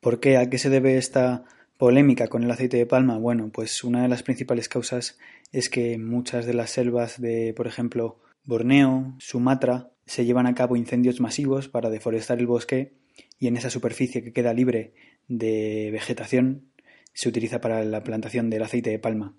¿Por 0.00 0.20
qué? 0.20 0.36
¿A 0.36 0.48
qué 0.48 0.58
se 0.58 0.70
debe 0.70 0.98
esta 0.98 1.42
polémica 1.78 2.28
con 2.28 2.44
el 2.44 2.50
aceite 2.50 2.76
de 2.76 2.86
palma? 2.86 3.16
Bueno, 3.18 3.50
pues 3.52 3.82
una 3.82 4.02
de 4.02 4.08
las 4.08 4.22
principales 4.22 4.68
causas 4.68 5.18
es 5.52 5.68
que 5.68 5.98
muchas 5.98 6.46
de 6.46 6.54
las 6.54 6.70
selvas 6.70 7.20
de, 7.20 7.54
por 7.56 7.66
ejemplo, 7.66 8.22
Borneo, 8.44 9.16
Sumatra, 9.18 9.88
se 10.06 10.24
llevan 10.24 10.46
a 10.46 10.54
cabo 10.54 10.76
incendios 10.76 11.20
masivos 11.20 11.68
para 11.68 11.90
deforestar 11.90 12.38
el 12.38 12.46
bosque 12.46 12.94
y 13.38 13.48
en 13.48 13.56
esa 13.56 13.70
superficie 13.70 14.22
que 14.22 14.32
queda 14.32 14.54
libre 14.54 14.94
de 15.28 15.90
vegetación 15.92 16.70
se 17.12 17.28
utiliza 17.28 17.60
para 17.60 17.84
la 17.84 18.02
plantación 18.02 18.50
del 18.50 18.62
aceite 18.62 18.90
de 18.90 18.98
palma. 18.98 19.34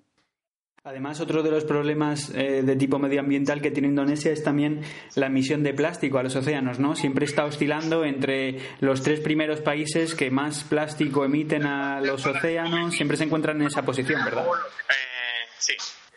Además, 0.84 1.20
otro 1.20 1.44
de 1.44 1.52
los 1.52 1.66
problemas 1.66 2.30
eh, 2.34 2.64
de 2.64 2.76
tipo 2.78 2.98
medioambiental 2.98 3.62
que 3.62 3.72
tiene 3.72 3.90
Indonesia 3.90 4.32
es 4.32 4.42
también 4.42 4.84
la 5.16 5.28
emisión 5.28 5.62
de 5.62 5.74
plástico 5.74 6.18
a 6.18 6.24
los 6.24 6.36
océanos, 6.38 6.80
¿no? 6.80 6.96
Siempre 6.96 7.26
está 7.26 7.44
oscilando 7.44 8.06
entre 8.06 8.58
los 8.80 9.04
tres 9.04 9.20
primeros 9.20 9.60
países 9.60 10.16
que 10.16 10.32
más 10.32 10.64
plástico 10.64 11.26
emiten 11.26 11.66
a 11.66 12.00
los 12.00 12.26
océanos, 12.26 12.96
siempre 12.96 13.18
se 13.18 13.26
encuentran 13.26 13.60
en 13.60 13.68
esa 13.68 13.84
posición, 13.84 14.24
¿verdad? 14.24 14.46
Eh, 14.48 15.48
sí, 15.60 15.74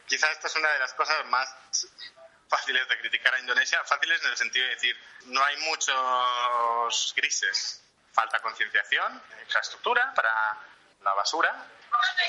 quizás 0.06 0.30
esta 0.30 0.46
es 0.46 0.56
una 0.56 0.72
de 0.72 0.78
las 0.78 0.94
cosas 0.94 1.16
más 1.28 1.48
fáciles 2.50 2.86
de 2.88 2.98
criticar 2.98 3.32
a 3.32 3.38
Indonesia, 3.38 3.82
fáciles 3.84 4.20
en 4.24 4.30
el 4.30 4.36
sentido 4.36 4.66
de 4.66 4.74
decir, 4.74 4.96
no 5.26 5.42
hay 5.42 5.56
muchos 5.58 7.14
grises, 7.16 7.80
falta 8.12 8.40
concienciación, 8.40 9.22
infraestructura 9.40 10.12
para 10.14 10.58
la 11.00 11.14
basura, 11.14 11.64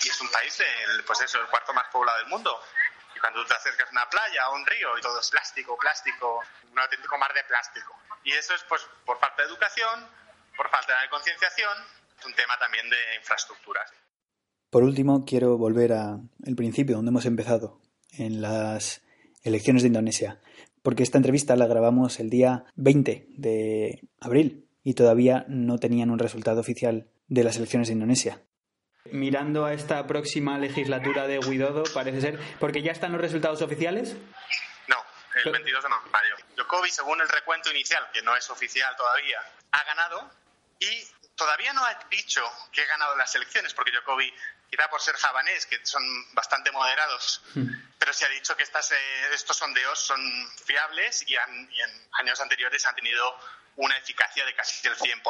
y 0.04 0.10
es 0.10 0.22
un 0.22 0.30
país, 0.30 0.60
el, 0.60 1.04
pues 1.04 1.22
eso, 1.22 1.42
el 1.42 1.48
cuarto 1.48 1.74
más 1.74 1.88
poblado 1.92 2.20
del 2.20 2.28
mundo. 2.28 2.62
Y 3.16 3.20
cuando 3.20 3.42
tú 3.42 3.48
te 3.48 3.56
acercas 3.56 3.88
a 3.88 3.92
una 3.92 4.10
playa 4.10 4.50
o 4.50 4.56
un 4.56 4.66
río 4.66 4.98
y 4.98 5.02
todo 5.02 5.20
es 5.20 5.30
plástico, 5.30 5.76
plástico, 5.78 6.44
un 6.72 6.80
auténtico 6.80 7.18
mar 7.18 7.34
de 7.34 7.44
plástico. 7.44 8.00
Y 8.24 8.32
eso 8.32 8.54
es 8.54 8.64
pues 8.70 8.88
por 9.06 9.20
falta 9.20 9.42
de 9.42 9.50
educación, 9.50 10.08
por 10.56 10.70
falta 10.70 11.02
de 11.02 11.10
concienciación, 11.10 11.78
es 12.20 12.26
un 12.26 12.34
tema 12.36 12.58
también 12.60 12.88
de 12.90 13.16
infraestructuras. 13.16 13.92
Por 14.70 14.84
último, 14.84 15.26
quiero 15.26 15.58
volver 15.58 15.92
al 15.94 16.56
principio, 16.56 16.96
donde 16.96 17.10
hemos 17.10 17.26
empezado, 17.26 17.82
en 18.12 18.42
las 18.42 19.02
elecciones 19.44 19.84
de 19.84 19.88
Indonesia, 19.88 20.40
porque 20.82 21.04
esta 21.04 21.18
entrevista 21.18 21.56
la 21.56 21.68
grabamos 21.68 22.20
el 22.20 22.30
día 22.30 22.66
20 22.76 23.28
de 23.30 24.02
abril 24.20 24.68
y 24.84 24.94
todavía 24.94 25.46
no 25.48 25.78
tenían 25.78 26.10
un 26.10 26.20
resultado 26.20 26.60
oficial 26.60 27.08
de 27.28 27.44
las 27.44 27.58
elecciones 27.58 27.88
de 27.88 27.94
Indonesia 27.94 28.42
mirando 29.06 29.66
a 29.66 29.74
esta 29.74 30.06
próxima 30.06 30.58
legislatura 30.58 31.28
de 31.28 31.40
Guidodo, 31.40 31.84
parece 31.94 32.22
ser, 32.22 32.40
porque 32.60 32.82
ya 32.82 32.92
están 32.92 33.12
los 33.12 33.22
resultados 33.22 33.62
oficiales. 33.62 34.16
No, 34.88 35.04
el 35.44 35.52
22 35.52 35.84
de 35.84 35.90
mayo. 35.90 36.36
Jokowi, 36.58 36.90
según 36.90 37.22
el 37.22 37.30
recuento 37.30 37.72
inicial, 37.72 38.08
que 38.14 38.22
no 38.22 38.36
es 38.36 38.50
oficial 38.50 38.96
todavía, 38.96 39.40
ha 39.72 39.84
ganado 39.84 40.32
y 40.80 41.04
todavía 41.36 41.74
no 41.74 41.84
ha 41.84 42.00
dicho 42.10 42.42
que 42.72 42.82
ha 42.82 42.86
ganado 42.86 43.16
las 43.16 43.34
elecciones, 43.36 43.74
porque 43.74 43.92
Jokowi, 43.92 44.32
quizá 44.70 44.90
por 44.90 45.02
ser 45.02 45.16
javanés, 45.16 45.66
que 45.66 45.84
son 45.84 46.04
bastante 46.34 46.72
moderados, 46.72 47.44
hmm. 47.56 47.70
Pero 48.02 48.14
se 48.14 48.26
ha 48.26 48.30
dicho 48.30 48.58
que 48.58 48.64
eh, 48.64 49.30
estos 49.32 49.56
sondeos 49.56 50.00
son 50.00 50.20
fiables 50.66 51.24
y, 51.28 51.36
en 51.36 51.70
años 52.20 52.42
anteriores 52.42 52.84
han 52.88 52.96
tenido 52.96 53.22
una 53.76 53.96
eficacia 53.96 54.44
de 54.44 54.56
casi 54.56 54.88
el 54.88 54.96
100%. 54.96 55.22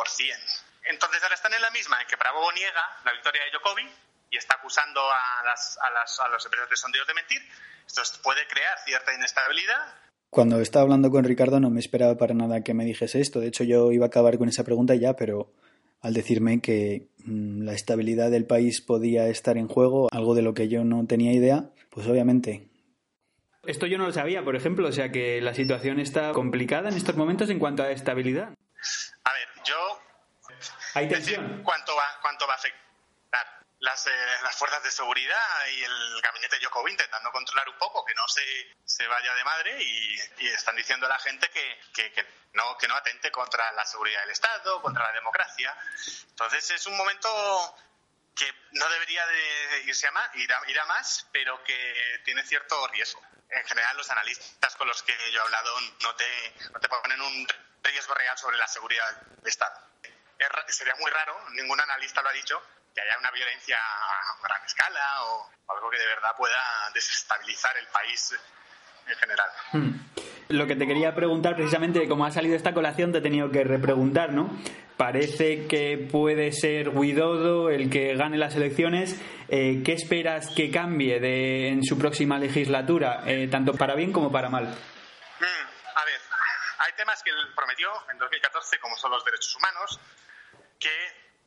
Entonces 0.85 1.21
ahora 1.21 1.35
están 1.35 1.53
en 1.53 1.61
la 1.61 1.69
misma, 1.71 1.99
en 1.99 2.07
que 2.07 2.15
Bravo 2.15 2.49
niega 2.53 2.81
la 3.03 3.11
victoria 3.11 3.43
de 3.43 3.51
Jokowi 3.51 3.83
y 4.29 4.37
está 4.37 4.55
acusando 4.55 5.01
a, 5.01 5.43
las, 5.43 5.77
a, 5.79 6.25
empresarios 6.31 6.69
de 6.69 6.77
sondeos 6.77 7.07
de 7.07 7.13
mentir. 7.13 7.41
Esto 7.85 8.03
puede 8.23 8.47
crear 8.47 8.79
cierta 8.85 9.13
inestabilidad. 9.13 9.93
Cuando 10.29 10.61
estaba 10.61 10.83
hablando 10.83 11.11
con 11.11 11.25
Ricardo 11.25 11.59
no 11.59 11.69
me 11.69 11.81
esperaba 11.81 12.15
para 12.15 12.33
nada 12.33 12.63
que 12.63 12.73
me 12.73 12.85
dijese 12.85 13.19
esto. 13.19 13.41
De 13.41 13.47
hecho, 13.47 13.65
yo 13.65 13.91
iba 13.91 14.05
a 14.05 14.07
acabar 14.07 14.37
con 14.37 14.47
esa 14.47 14.63
pregunta 14.63 14.95
ya, 14.95 15.17
pero 15.17 15.51
al 15.99 16.13
decirme 16.13 16.61
que 16.61 17.09
mm, 17.25 17.63
la 17.63 17.73
estabilidad 17.73 18.31
del 18.31 18.45
país 18.45 18.79
podía 18.79 19.27
estar 19.27 19.57
en 19.57 19.67
juego, 19.67 20.07
algo 20.13 20.35
de 20.35 20.41
lo 20.41 20.53
que 20.53 20.69
yo 20.69 20.85
no 20.85 21.05
tenía 21.05 21.33
idea, 21.33 21.69
pues 21.91 22.07
obviamente. 22.07 22.67
Esto 23.63 23.85
yo 23.85 23.99
no 23.99 24.07
lo 24.07 24.11
sabía, 24.11 24.43
por 24.43 24.55
ejemplo, 24.55 24.87
o 24.87 24.91
sea 24.91 25.11
que 25.11 25.39
la 25.39 25.53
situación 25.53 25.99
está 25.99 26.31
complicada 26.31 26.89
en 26.89 26.95
estos 26.95 27.15
momentos 27.15 27.49
en 27.51 27.59
cuanto 27.59 27.83
a 27.83 27.91
estabilidad. 27.91 28.49
A 29.23 29.33
ver, 29.33 29.47
yo 29.63 30.01
¿Hay 30.95 31.07
tensión? 31.07 31.61
¿cuánto 31.63 31.95
va, 31.95 32.19
cuánto 32.21 32.47
va 32.47 32.53
a 32.53 32.55
afectar? 32.55 32.81
Las, 33.79 34.05
eh, 34.07 34.11
las 34.43 34.55
fuerzas 34.55 34.83
de 34.83 34.91
seguridad 34.91 35.67
y 35.75 35.83
el 35.83 36.21
gabinete 36.21 36.57
de 36.57 36.65
Jokowi 36.65 36.91
intentando 36.91 37.31
controlar 37.31 37.67
un 37.69 37.77
poco, 37.77 38.05
que 38.05 38.13
no 38.13 38.27
se, 38.27 38.43
se 38.85 39.07
vaya 39.07 39.33
de 39.33 39.43
madre 39.43 39.83
y, 39.83 40.19
están 40.47 40.75
diciendo 40.75 41.07
a 41.07 41.09
la 41.09 41.19
gente 41.19 41.49
que, 41.49 41.79
que, 41.93 42.25
no, 42.53 42.77
que 42.77 42.87
no 42.87 42.95
atente 42.95 43.31
contra 43.31 43.71
la 43.71 43.85
seguridad 43.85 44.21
del 44.21 44.31
Estado, 44.31 44.81
contra 44.81 45.05
la 45.05 45.13
democracia. 45.13 45.75
Entonces 46.29 46.69
es 46.71 46.85
un 46.85 46.95
momento 46.95 47.27
que 48.35 48.45
no 48.71 48.89
debería 48.89 49.25
de 49.27 49.83
irse 49.85 50.07
a 50.07 50.11
más, 50.11 50.35
ir, 50.35 50.51
a, 50.51 50.69
ir 50.69 50.79
a 50.79 50.85
más, 50.85 51.27
pero 51.31 51.63
que 51.63 52.21
tiene 52.23 52.43
cierto 52.43 52.87
riesgo. 52.87 53.21
En 53.49 53.65
general, 53.65 53.97
los 53.97 54.09
analistas 54.09 54.75
con 54.75 54.87
los 54.87 55.03
que 55.03 55.13
yo 55.31 55.39
he 55.39 55.43
hablado 55.43 55.79
no 56.01 56.15
te, 56.15 56.53
no 56.73 56.79
te 56.79 56.87
ponen 56.87 57.21
un 57.21 57.47
riesgo 57.83 58.13
real 58.13 58.37
sobre 58.37 58.57
la 58.57 58.67
seguridad 58.67 59.21
del 59.21 59.47
Estado 59.47 59.91
sería 60.67 60.95
muy 60.99 61.11
raro, 61.11 61.33
ningún 61.55 61.79
analista 61.79 62.21
lo 62.21 62.29
ha 62.29 62.33
dicho, 62.33 62.61
que 62.93 63.01
haya 63.01 63.17
una 63.19 63.31
violencia 63.31 63.77
a 63.77 64.47
gran 64.47 64.65
escala 64.65 65.23
o 65.25 65.49
algo 65.73 65.89
que 65.89 65.97
de 65.97 66.07
verdad 66.07 66.31
pueda 66.37 66.59
desestabilizar 66.93 67.77
el 67.77 67.87
país 67.87 68.35
en 69.07 69.15
general. 69.15 69.49
Hmm. 69.71 69.91
Lo 70.49 70.67
que 70.67 70.75
te 70.75 70.85
quería 70.85 71.15
preguntar, 71.15 71.55
precisamente, 71.55 72.07
como 72.09 72.25
ha 72.25 72.31
salido 72.31 72.55
esta 72.55 72.73
colación, 72.73 73.11
te 73.11 73.19
he 73.19 73.21
tenido 73.21 73.49
que 73.51 73.63
repreguntar, 73.63 74.33
¿no? 74.33 74.49
Parece 75.01 75.65
que 75.65 75.97
puede 75.97 76.51
ser 76.51 76.91
Guidodo 76.91 77.71
el 77.71 77.89
que 77.89 78.13
gane 78.13 78.37
las 78.37 78.53
elecciones. 78.53 79.19
Eh, 79.49 79.81
¿Qué 79.83 79.93
esperas 79.93 80.53
que 80.55 80.69
cambie 80.69 81.19
de, 81.19 81.69
en 81.69 81.83
su 81.83 81.97
próxima 81.97 82.37
legislatura, 82.37 83.23
eh, 83.25 83.47
tanto 83.49 83.73
para 83.73 83.95
bien 83.95 84.13
como 84.13 84.31
para 84.31 84.49
mal? 84.49 84.65
Hmm, 84.65 85.65
a 85.95 86.05
ver, 86.05 86.21
hay 86.77 86.93
temas 86.93 87.23
que 87.23 87.31
él 87.31 87.35
prometió 87.55 87.89
en 88.11 88.19
2014, 88.19 88.77
como 88.77 88.95
son 88.95 89.09
los 89.09 89.25
derechos 89.25 89.55
humanos, 89.55 89.99
que 90.79 90.93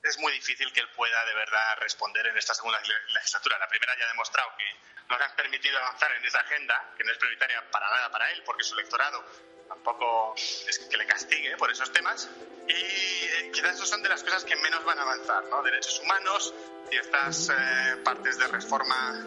es 0.03 0.19
muy 0.19 0.33
difícil 0.33 0.73
que 0.73 0.81
él 0.81 0.88
pueda 0.97 1.25
de 1.25 1.35
verdad 1.37 1.79
responder 1.79 2.27
en 2.27 2.37
esta 2.37 2.55
segunda 2.55 2.81
legislatura. 2.81 3.57
La 3.61 3.69
primera 3.69 3.97
ya 3.97 4.07
ha 4.07 4.09
demostrado 4.09 4.51
que 4.59 4.67
no 5.09 5.17
le 5.17 5.25
han 5.27 5.37
permitido 5.37 5.79
avanzar 5.79 6.11
en 6.11 6.25
esa 6.25 6.40
agenda, 6.40 6.90
que 6.99 7.05
no 7.05 7.12
es 7.12 7.19
prioritaria 7.19 7.62
para 7.71 7.88
nada 7.88 8.11
para 8.11 8.33
él, 8.33 8.43
porque 8.45 8.64
su 8.64 8.75
electorado 8.75 9.25
tampoco 9.68 10.35
es 10.37 10.79
que 10.79 10.96
le 10.96 11.07
castigue 11.07 11.57
por 11.57 11.70
esos 11.70 11.92
temas. 11.92 12.29
Y 12.68 12.72
eh, 12.72 13.50
quizás 13.53 13.77
esas 13.77 13.88
son 13.88 14.03
de 14.03 14.09
las 14.09 14.22
cosas 14.22 14.44
que 14.44 14.57
menos 14.57 14.85
van 14.85 14.98
a 14.98 15.03
avanzar, 15.03 15.44
¿no? 15.50 15.62
Derechos 15.62 16.00
humanos, 16.00 16.55
ciertas 16.88 17.50
eh, 17.50 17.96
partes 18.05 18.38
de 18.38 18.46
reforma 18.48 19.27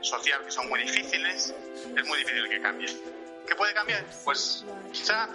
social 0.00 0.44
que 0.44 0.50
son 0.50 0.68
muy 0.68 0.80
difíciles, 0.80 1.54
es 1.96 2.06
muy 2.06 2.18
difícil 2.18 2.48
que 2.48 2.60
cambie. 2.60 2.88
¿Qué 3.46 3.54
puede 3.56 3.74
cambiar? 3.74 4.04
Pues 4.24 4.64
quizá 4.92 5.28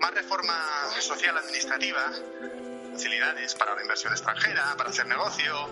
más 0.00 0.14
reforma 0.14 0.56
social 0.98 1.36
administrativa, 1.36 2.10
facilidades 2.92 3.54
para 3.54 3.74
la 3.74 3.82
inversión 3.82 4.12
extranjera, 4.12 4.74
para 4.76 4.90
hacer 4.90 5.06
negocio. 5.06 5.68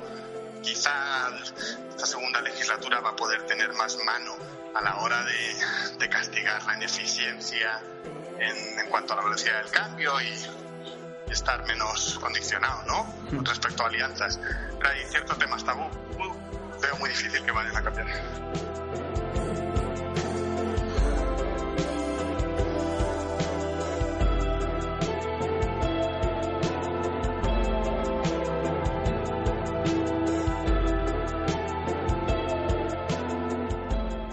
Quizá 0.63 1.31
esta 1.91 2.07
segunda 2.07 2.41
legislatura 2.43 3.01
va 3.01 3.11
a 3.11 3.17
poder 3.17 3.47
tener 3.47 3.73
más 3.73 3.97
mano 4.05 4.37
a 4.75 4.83
la 4.83 4.97
hora 4.99 5.25
de, 5.25 6.09
castigar 6.09 6.65
la 6.65 6.77
ineficiencia 6.77 7.81
en, 8.39 8.79
en, 8.79 8.89
cuanto 8.89 9.13
a 9.13 9.17
la 9.17 9.23
velocidad 9.25 9.63
del 9.63 9.71
cambio 9.71 10.21
y, 10.23 10.33
estar 11.31 11.67
menos 11.67 12.19
condicionado, 12.21 12.83
¿no? 12.87 13.05
Hmm. 13.31 13.45
Respecto 13.45 13.85
a 13.85 13.87
alianzas. 13.87 14.41
Pero 14.79 14.91
hay 14.91 15.05
ciertos 15.09 15.39
temas 15.39 15.65
tabú. 15.65 15.89
Veo 16.81 16.97
muy 16.97 17.11
difícil 17.11 17.45
que 17.45 17.51
vayan 17.51 17.77
a 17.77 17.83
cambiar. 17.83 18.07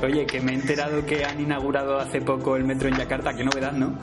Oye, 0.06 0.28
que 0.28 0.39
me 0.39 0.52
he 0.52 0.56
enterado 0.56 1.04
que 1.04 1.26
han 1.26 1.41
inaugurado 1.41 2.00
hace 2.00 2.22
poco 2.22 2.56
el 2.56 2.63
metro 2.63 2.88
en 2.88 2.96
Yakarta, 2.96 3.34
qué 3.34 3.44
novedad, 3.44 3.72
¿no? 3.72 3.98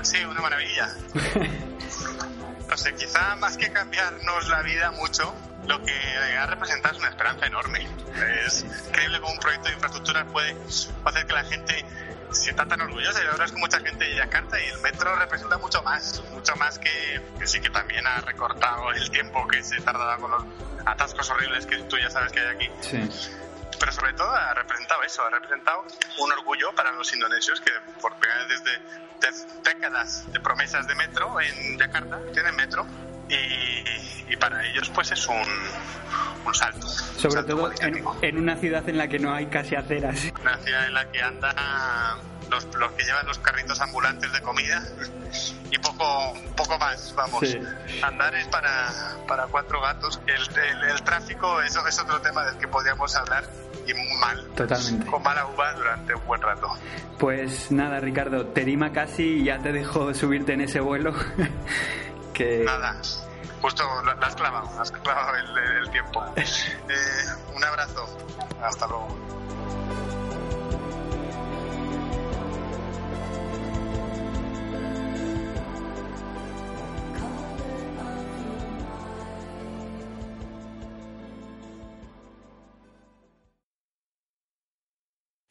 Sí, 0.00 0.24
una 0.24 0.40
maravilla. 0.40 0.88
no 2.68 2.76
sé, 2.78 2.94
quizá 2.94 3.36
más 3.36 3.58
que 3.58 3.70
cambiarnos 3.70 4.48
la 4.48 4.62
vida 4.62 4.90
mucho, 4.92 5.34
lo 5.66 5.84
que 5.84 5.92
ha 6.38 6.46
representado 6.46 6.94
es 6.94 7.00
una 7.00 7.10
esperanza 7.10 7.44
enorme. 7.44 7.86
Es 8.46 8.64
increíble 8.88 9.20
cómo 9.20 9.34
un 9.34 9.40
proyecto 9.40 9.68
de 9.68 9.74
infraestructura 9.74 10.24
puede 10.24 10.56
hacer 11.04 11.26
que 11.26 11.32
la 11.34 11.44
gente 11.44 11.84
se 12.30 12.42
sienta 12.44 12.64
tan 12.64 12.80
orgullosa. 12.80 13.22
Y 13.22 13.26
ahora 13.26 13.44
es 13.44 13.52
que 13.52 13.58
mucha 13.58 13.78
gente 13.78 14.02
de 14.02 14.14
Yakarta 14.16 14.58
y 14.58 14.68
el 14.68 14.80
metro 14.80 15.14
representa 15.16 15.58
mucho 15.58 15.82
más, 15.82 16.22
mucho 16.32 16.56
más 16.56 16.78
que, 16.78 17.20
que 17.38 17.46
sí 17.46 17.60
que 17.60 17.68
también 17.68 18.06
ha 18.06 18.22
recortado 18.22 18.90
el 18.92 19.10
tiempo 19.10 19.46
que 19.48 19.62
se 19.62 19.82
tardaba 19.82 20.16
con 20.16 20.30
los 20.30 20.44
atascos 20.86 21.28
horribles 21.28 21.66
que 21.66 21.76
tú 21.82 21.98
ya 21.98 22.08
sabes 22.08 22.32
que 22.32 22.40
hay 22.40 22.56
aquí. 22.56 22.70
Sí 22.80 23.30
pero 23.80 23.92
sobre 23.92 24.12
todo 24.12 24.30
ha 24.30 24.54
representado 24.54 25.02
eso, 25.02 25.24
ha 25.24 25.30
representado 25.30 25.84
un 26.18 26.32
orgullo 26.32 26.72
para 26.74 26.92
los 26.92 27.12
indonesios 27.12 27.60
que 27.60 27.72
por 28.00 28.14
primera 28.16 28.44
vez 28.44 28.62
desde 28.62 29.62
décadas 29.62 30.30
de 30.32 30.40
promesas 30.40 30.86
de 30.86 30.94
metro 30.94 31.40
en 31.40 31.78
Yakarta 31.78 32.20
tienen 32.32 32.54
metro 32.56 32.86
y, 33.30 34.36
para 34.36 34.64
ellos 34.66 34.90
pues 34.94 35.12
es 35.12 35.26
un, 35.28 35.36
un 36.46 36.54
salto. 36.54 36.88
Sobre 36.88 37.42
todo 37.42 37.70
en, 38.22 38.38
una 38.38 38.56
ciudad 38.56 38.88
en 38.88 38.96
la 38.96 39.08
que 39.08 39.18
no 39.18 39.34
hay 39.34 39.46
casi 39.46 39.74
aceras. 39.74 40.32
Una 40.40 40.56
ciudad 40.58 40.86
en 40.86 40.94
la 40.94 41.10
que 41.10 41.20
anda 41.20 42.18
los, 42.50 42.64
los 42.76 42.92
que 42.92 43.04
llevan 43.04 43.26
los 43.26 43.38
carritos 43.38 43.80
ambulantes 43.80 44.32
de 44.32 44.40
comida 44.40 44.82
y 45.70 45.78
poco 45.78 46.34
poco 46.56 46.78
más, 46.78 47.14
vamos. 47.16 47.42
Andar 48.02 48.34
es 48.34 48.46
para, 48.48 49.16
para 49.26 49.46
cuatro 49.46 49.80
gatos. 49.80 50.20
El, 50.26 50.90
el, 50.90 51.02
tráfico, 51.02 51.60
eso 51.62 51.86
es 51.86 51.98
otro 51.98 52.20
tema 52.20 52.44
del 52.44 52.56
que 52.58 52.68
podríamos 52.68 53.14
hablar 53.16 53.44
y 53.86 53.94
mal. 54.20 54.46
Totalmente. 54.54 55.06
Con 55.06 55.22
mala 55.22 55.46
uva 55.46 55.72
durante 55.74 56.14
un 56.14 56.26
buen 56.26 56.42
rato. 56.42 56.68
Pues 57.18 57.70
nada, 57.70 58.00
Ricardo, 58.00 58.46
te 58.46 58.64
dima 58.64 58.92
casi 58.92 59.22
y 59.22 59.44
ya 59.44 59.58
te 59.58 59.72
dejo 59.72 60.12
subirte 60.14 60.52
en 60.52 60.62
ese 60.62 60.80
vuelo. 60.80 61.14
que... 62.32 62.64
Nada, 62.64 62.96
justo 63.60 63.84
lo, 64.02 64.10
has 64.24 64.34
clavado, 64.34 64.80
has 64.80 64.90
clavado 64.90 65.36
el, 65.36 65.90
tiempo. 65.90 66.24
Eh, 66.36 67.54
un 67.54 67.62
abrazo, 67.62 68.04
hasta 68.62 68.86
luego. 68.88 69.16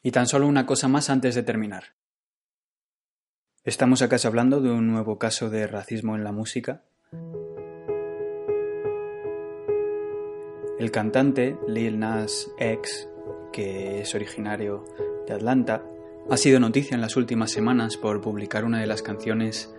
Y 0.02 0.12
tan 0.12 0.26
solo 0.26 0.46
una 0.46 0.66
cosa 0.66 0.88
más 0.88 1.10
antes 1.10 1.34
de 1.34 1.42
terminar. 1.42 1.94
¿Estamos 3.62 4.00
acaso 4.00 4.26
hablando 4.26 4.62
de 4.62 4.70
un 4.70 4.86
nuevo 4.86 5.18
caso 5.18 5.50
de 5.50 5.66
racismo 5.66 6.16
en 6.16 6.24
la 6.24 6.32
música? 6.32 6.80
El 10.78 10.90
cantante 10.90 11.58
Lil 11.68 11.98
Nas 11.98 12.50
X, 12.58 13.06
que 13.52 14.00
es 14.00 14.14
originario 14.14 14.86
de 15.26 15.34
Atlanta, 15.34 15.84
ha 16.30 16.38
sido 16.38 16.58
noticia 16.58 16.94
en 16.94 17.02
las 17.02 17.18
últimas 17.18 17.50
semanas 17.50 17.98
por 17.98 18.22
publicar 18.22 18.64
una 18.64 18.80
de 18.80 18.86
las 18.86 19.02
canciones 19.02 19.70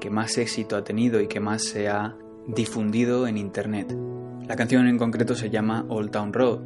que 0.00 0.10
más 0.10 0.36
éxito 0.36 0.74
ha 0.74 0.82
tenido 0.82 1.20
y 1.20 1.28
que 1.28 1.38
más 1.38 1.62
se 1.62 1.88
ha 1.88 2.16
difundido 2.48 3.28
en 3.28 3.38
Internet. 3.38 3.96
La 4.48 4.56
canción 4.56 4.88
en 4.88 4.98
concreto 4.98 5.36
se 5.36 5.50
llama 5.50 5.86
Old 5.88 6.10
Town 6.10 6.32
Road 6.32 6.62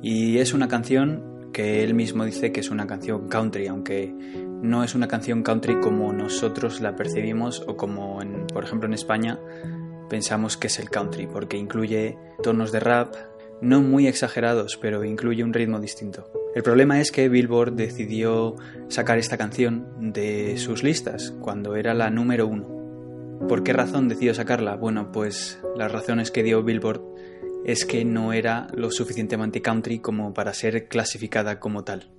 y 0.00 0.38
es 0.38 0.54
una 0.54 0.68
canción 0.68 1.50
que 1.52 1.82
él 1.82 1.94
mismo 1.94 2.24
dice 2.24 2.52
que 2.52 2.60
es 2.60 2.70
una 2.70 2.86
canción 2.86 3.28
country, 3.28 3.66
aunque 3.66 4.14
no 4.62 4.84
es 4.84 4.94
una 4.94 5.08
canción 5.08 5.42
country 5.42 5.80
como 5.80 6.12
nosotros 6.12 6.80
la 6.80 6.96
percibimos 6.96 7.62
o 7.66 7.76
como, 7.76 8.20
en, 8.22 8.46
por 8.46 8.64
ejemplo, 8.64 8.86
en 8.86 8.94
España 8.94 9.38
pensamos 10.08 10.56
que 10.56 10.68
es 10.68 10.78
el 10.78 10.90
country, 10.90 11.26
porque 11.26 11.56
incluye 11.56 12.18
tonos 12.42 12.72
de 12.72 12.80
rap, 12.80 13.14
no 13.60 13.82
muy 13.82 14.06
exagerados, 14.06 14.78
pero 14.80 15.04
incluye 15.04 15.44
un 15.44 15.52
ritmo 15.52 15.80
distinto. 15.80 16.30
El 16.54 16.62
problema 16.62 17.00
es 17.00 17.12
que 17.12 17.28
Billboard 17.28 17.74
decidió 17.74 18.56
sacar 18.88 19.18
esta 19.18 19.36
canción 19.36 20.12
de 20.12 20.56
sus 20.58 20.82
listas 20.82 21.34
cuando 21.40 21.76
era 21.76 21.94
la 21.94 22.10
número 22.10 22.46
uno. 22.46 22.78
¿Por 23.48 23.62
qué 23.62 23.72
razón 23.72 24.08
decidió 24.08 24.34
sacarla? 24.34 24.76
Bueno, 24.76 25.12
pues 25.12 25.60
las 25.76 25.92
razones 25.92 26.30
que 26.30 26.42
dio 26.42 26.62
Billboard 26.62 27.02
es 27.64 27.84
que 27.84 28.04
no 28.04 28.32
era 28.32 28.66
lo 28.74 28.90
suficientemente 28.90 29.62
country 29.62 29.98
como 30.00 30.34
para 30.34 30.54
ser 30.54 30.88
clasificada 30.88 31.60
como 31.60 31.84
tal. 31.84 32.10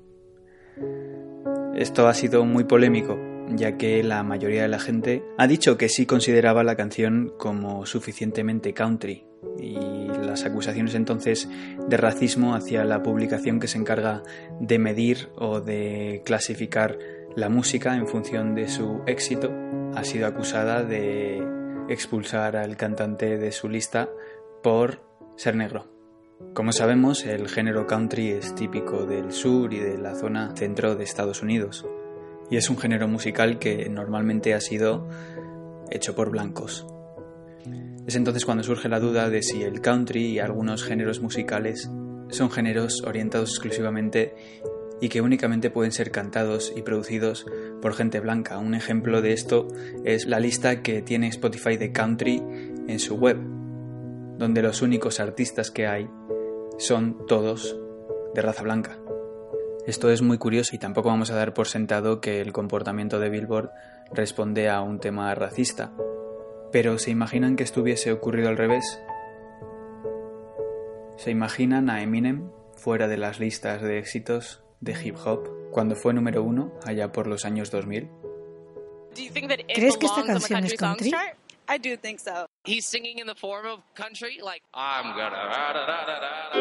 Esto 1.79 2.09
ha 2.09 2.13
sido 2.13 2.43
muy 2.43 2.65
polémico, 2.65 3.17
ya 3.55 3.77
que 3.77 4.03
la 4.03 4.21
mayoría 4.21 4.63
de 4.63 4.67
la 4.67 4.79
gente 4.79 5.23
ha 5.37 5.47
dicho 5.47 5.77
que 5.77 5.87
sí 5.87 6.05
consideraba 6.05 6.61
la 6.65 6.75
canción 6.75 7.31
como 7.37 7.85
suficientemente 7.85 8.73
country, 8.73 9.25
y 9.57 9.77
las 10.21 10.43
acusaciones 10.43 10.93
entonces 10.93 11.47
de 11.87 11.95
racismo 11.95 12.53
hacia 12.53 12.83
la 12.83 13.01
publicación 13.01 13.61
que 13.61 13.69
se 13.69 13.77
encarga 13.77 14.23
de 14.59 14.77
medir 14.77 15.29
o 15.37 15.61
de 15.61 16.21
clasificar 16.25 16.99
la 17.37 17.47
música 17.47 17.95
en 17.95 18.09
función 18.09 18.55
de 18.55 18.67
su 18.67 19.01
éxito 19.07 19.49
ha 19.95 20.03
sido 20.03 20.27
acusada 20.27 20.83
de 20.83 21.41
expulsar 21.87 22.57
al 22.57 22.75
cantante 22.75 23.37
de 23.37 23.53
su 23.53 23.69
lista 23.69 24.09
por 24.61 25.01
ser 25.37 25.55
negro. 25.55 25.98
Como 26.53 26.71
sabemos, 26.71 27.25
el 27.25 27.47
género 27.47 27.85
country 27.85 28.29
es 28.31 28.55
típico 28.55 29.05
del 29.05 29.31
sur 29.31 29.73
y 29.73 29.79
de 29.79 29.97
la 29.97 30.15
zona 30.15 30.55
centro 30.55 30.95
de 30.95 31.03
Estados 31.03 31.41
Unidos, 31.41 31.85
y 32.49 32.57
es 32.57 32.69
un 32.69 32.77
género 32.77 33.07
musical 33.07 33.59
que 33.59 33.89
normalmente 33.89 34.53
ha 34.53 34.61
sido 34.61 35.07
hecho 35.91 36.15
por 36.15 36.31
blancos. 36.31 36.87
Es 38.07 38.15
entonces 38.15 38.45
cuando 38.45 38.63
surge 38.63 38.89
la 38.89 38.99
duda 38.99 39.29
de 39.29 39.43
si 39.43 39.63
el 39.63 39.81
country 39.81 40.25
y 40.25 40.39
algunos 40.39 40.83
géneros 40.83 41.21
musicales 41.21 41.89
son 42.29 42.49
géneros 42.49 43.03
orientados 43.05 43.49
exclusivamente 43.49 44.33
y 45.01 45.09
que 45.09 45.21
únicamente 45.21 45.69
pueden 45.69 45.91
ser 45.91 46.11
cantados 46.11 46.73
y 46.75 46.81
producidos 46.81 47.45
por 47.81 47.93
gente 47.93 48.19
blanca. 48.19 48.57
Un 48.57 48.75
ejemplo 48.75 49.21
de 49.21 49.33
esto 49.33 49.67
es 50.03 50.25
la 50.25 50.39
lista 50.39 50.81
que 50.81 51.01
tiene 51.01 51.27
Spotify 51.27 51.77
de 51.77 51.91
country 51.91 52.41
en 52.87 52.99
su 52.99 53.15
web, 53.15 53.37
donde 54.39 54.61
los 54.61 54.81
únicos 54.81 55.19
artistas 55.19 55.69
que 55.69 55.85
hay 55.85 56.09
son 56.77 57.25
todos 57.27 57.77
de 58.33 58.41
raza 58.41 58.63
blanca. 58.63 58.97
Esto 59.85 60.09
es 60.09 60.21
muy 60.21 60.37
curioso 60.37 60.75
y 60.75 60.79
tampoco 60.79 61.09
vamos 61.09 61.29
a 61.29 61.35
dar 61.35 61.53
por 61.53 61.67
sentado 61.67 62.21
que 62.21 62.39
el 62.39 62.53
comportamiento 62.53 63.19
de 63.19 63.29
Billboard 63.29 63.69
responde 64.13 64.69
a 64.69 64.81
un 64.81 64.99
tema 64.99 65.35
racista. 65.35 65.91
Pero 66.71 66.97
¿se 66.99 67.11
imaginan 67.11 67.57
que 67.57 67.63
estuviese 67.63 68.13
ocurrido 68.13 68.47
al 68.47 68.57
revés? 68.57 69.01
¿Se 71.17 71.31
imaginan 71.31 71.89
a 71.89 72.01
Eminem 72.01 72.49
fuera 72.77 73.09
de 73.09 73.17
las 73.17 73.41
listas 73.41 73.81
de 73.81 73.99
éxitos 73.99 74.63
de 74.79 74.95
hip 75.03 75.17
hop 75.25 75.49
cuando 75.71 75.97
fue 75.97 76.13
número 76.13 76.43
uno 76.43 76.71
allá 76.85 77.11
por 77.11 77.27
los 77.27 77.43
años 77.43 77.71
2000? 77.71 78.09
¿Crees 79.75 79.97
que 79.97 80.05
esta 80.05 80.23
canción 80.23 80.63
es 80.63 80.75
country? 80.75 81.11
He's 82.69 82.85
singing 82.85 83.17
in 83.17 83.25
the 83.25 83.33
form 83.33 83.65
of 83.65 83.79
country, 83.95 84.41
like 84.43 84.61
I'm 84.75 85.17
gonna 85.17 85.35
da 85.35 85.73
da 85.73 85.85
da. 85.87 86.59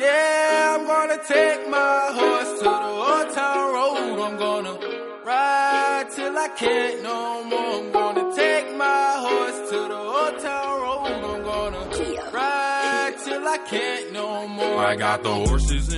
Yeah, 0.00 0.76
I'm 0.76 0.86
gonna 0.88 1.22
take 1.24 1.70
my 1.70 2.10
horse 2.18 2.58
to 2.58 2.64
the 2.64 2.70
old 2.70 3.34
town 3.36 3.72
road. 3.72 4.18
I'm 4.20 4.36
gonna 4.36 4.78
ride 5.24 6.08
till 6.10 6.36
I 6.36 6.48
can't 6.56 7.04
no 7.04 7.44
more. 7.44 7.84
I'm 7.84 7.92
gonna 7.92 8.34
take 8.34 8.74
my 8.74 9.14
horse 9.20 9.67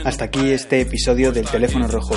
Hasta 0.05 0.25
aquí 0.25 0.51
este 0.51 0.81
episodio 0.81 1.33
del 1.33 1.49
teléfono 1.49 1.87
rojo. 1.87 2.15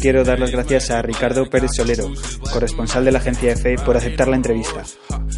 Quiero 0.00 0.24
dar 0.24 0.38
las 0.38 0.50
gracias 0.50 0.90
a 0.90 1.02
Ricardo 1.02 1.48
Pérez 1.48 1.72
Solero, 1.74 2.10
corresponsal 2.52 3.04
de 3.04 3.12
la 3.12 3.18
agencia 3.18 3.52
EFE, 3.52 3.76
por 3.76 3.96
aceptar 3.96 4.28
la 4.28 4.36
entrevista. 4.36 4.82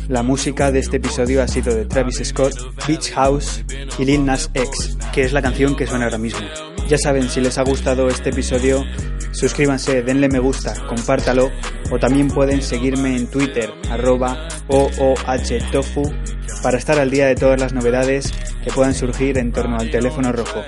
La 0.09 0.23
música 0.23 0.73
de 0.73 0.81
este 0.81 0.97
episodio 0.97 1.43
ha 1.43 1.49
sido 1.49 1.75
de 1.75 1.85
Travis 1.85 2.21
Scott, 2.25 2.55
Beach 2.87 3.13
House 3.13 3.65
y 3.99 4.05
Lil 4.05 4.25
Nas 4.25 4.51
X, 4.55 4.99
que 5.13 5.23
es 5.23 5.33
la 5.33 5.43
canción 5.43 5.77
que 5.77 5.87
suena 5.87 6.05
ahora 6.05 6.19
mismo. 6.19 6.47
Ya 6.89 6.99
saben, 6.99 7.29
si 7.29 7.41
les 7.41 7.59
ha 7.59 7.63
gustado 7.63 8.09
este 8.09 8.31
episodio, 8.31 8.85
suscríbanse, 9.33 10.03
denle 10.03 10.29
me 10.29 10.39
gusta, 10.39 10.75
compártalo 10.87 11.51
o 11.91 11.99
también 11.99 12.29
pueden 12.29 12.63
seguirme 12.63 13.17
en 13.17 13.29
Twitter, 13.29 13.73
arroba 13.91 14.49
OOHTofu, 14.69 16.13
para 16.62 16.79
estar 16.79 16.99
al 16.99 17.11
día 17.11 17.27
de 17.27 17.35
todas 17.35 17.61
las 17.61 17.73
novedades 17.73 18.33
que 18.64 18.71
puedan 18.71 18.95
surgir 18.95 19.38
en 19.38 19.53
torno 19.53 19.77
al 19.79 19.90
teléfono 19.90 20.33
rojo. 20.33 20.62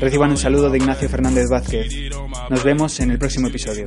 Reciban 0.00 0.30
un 0.30 0.36
saludo 0.36 0.70
de 0.70 0.78
Ignacio 0.78 1.08
Fernández 1.08 1.48
Vázquez. 1.50 1.86
Nos 2.50 2.64
vemos 2.64 2.98
en 3.00 3.10
el 3.12 3.18
próximo 3.18 3.48
episodio. 3.48 3.86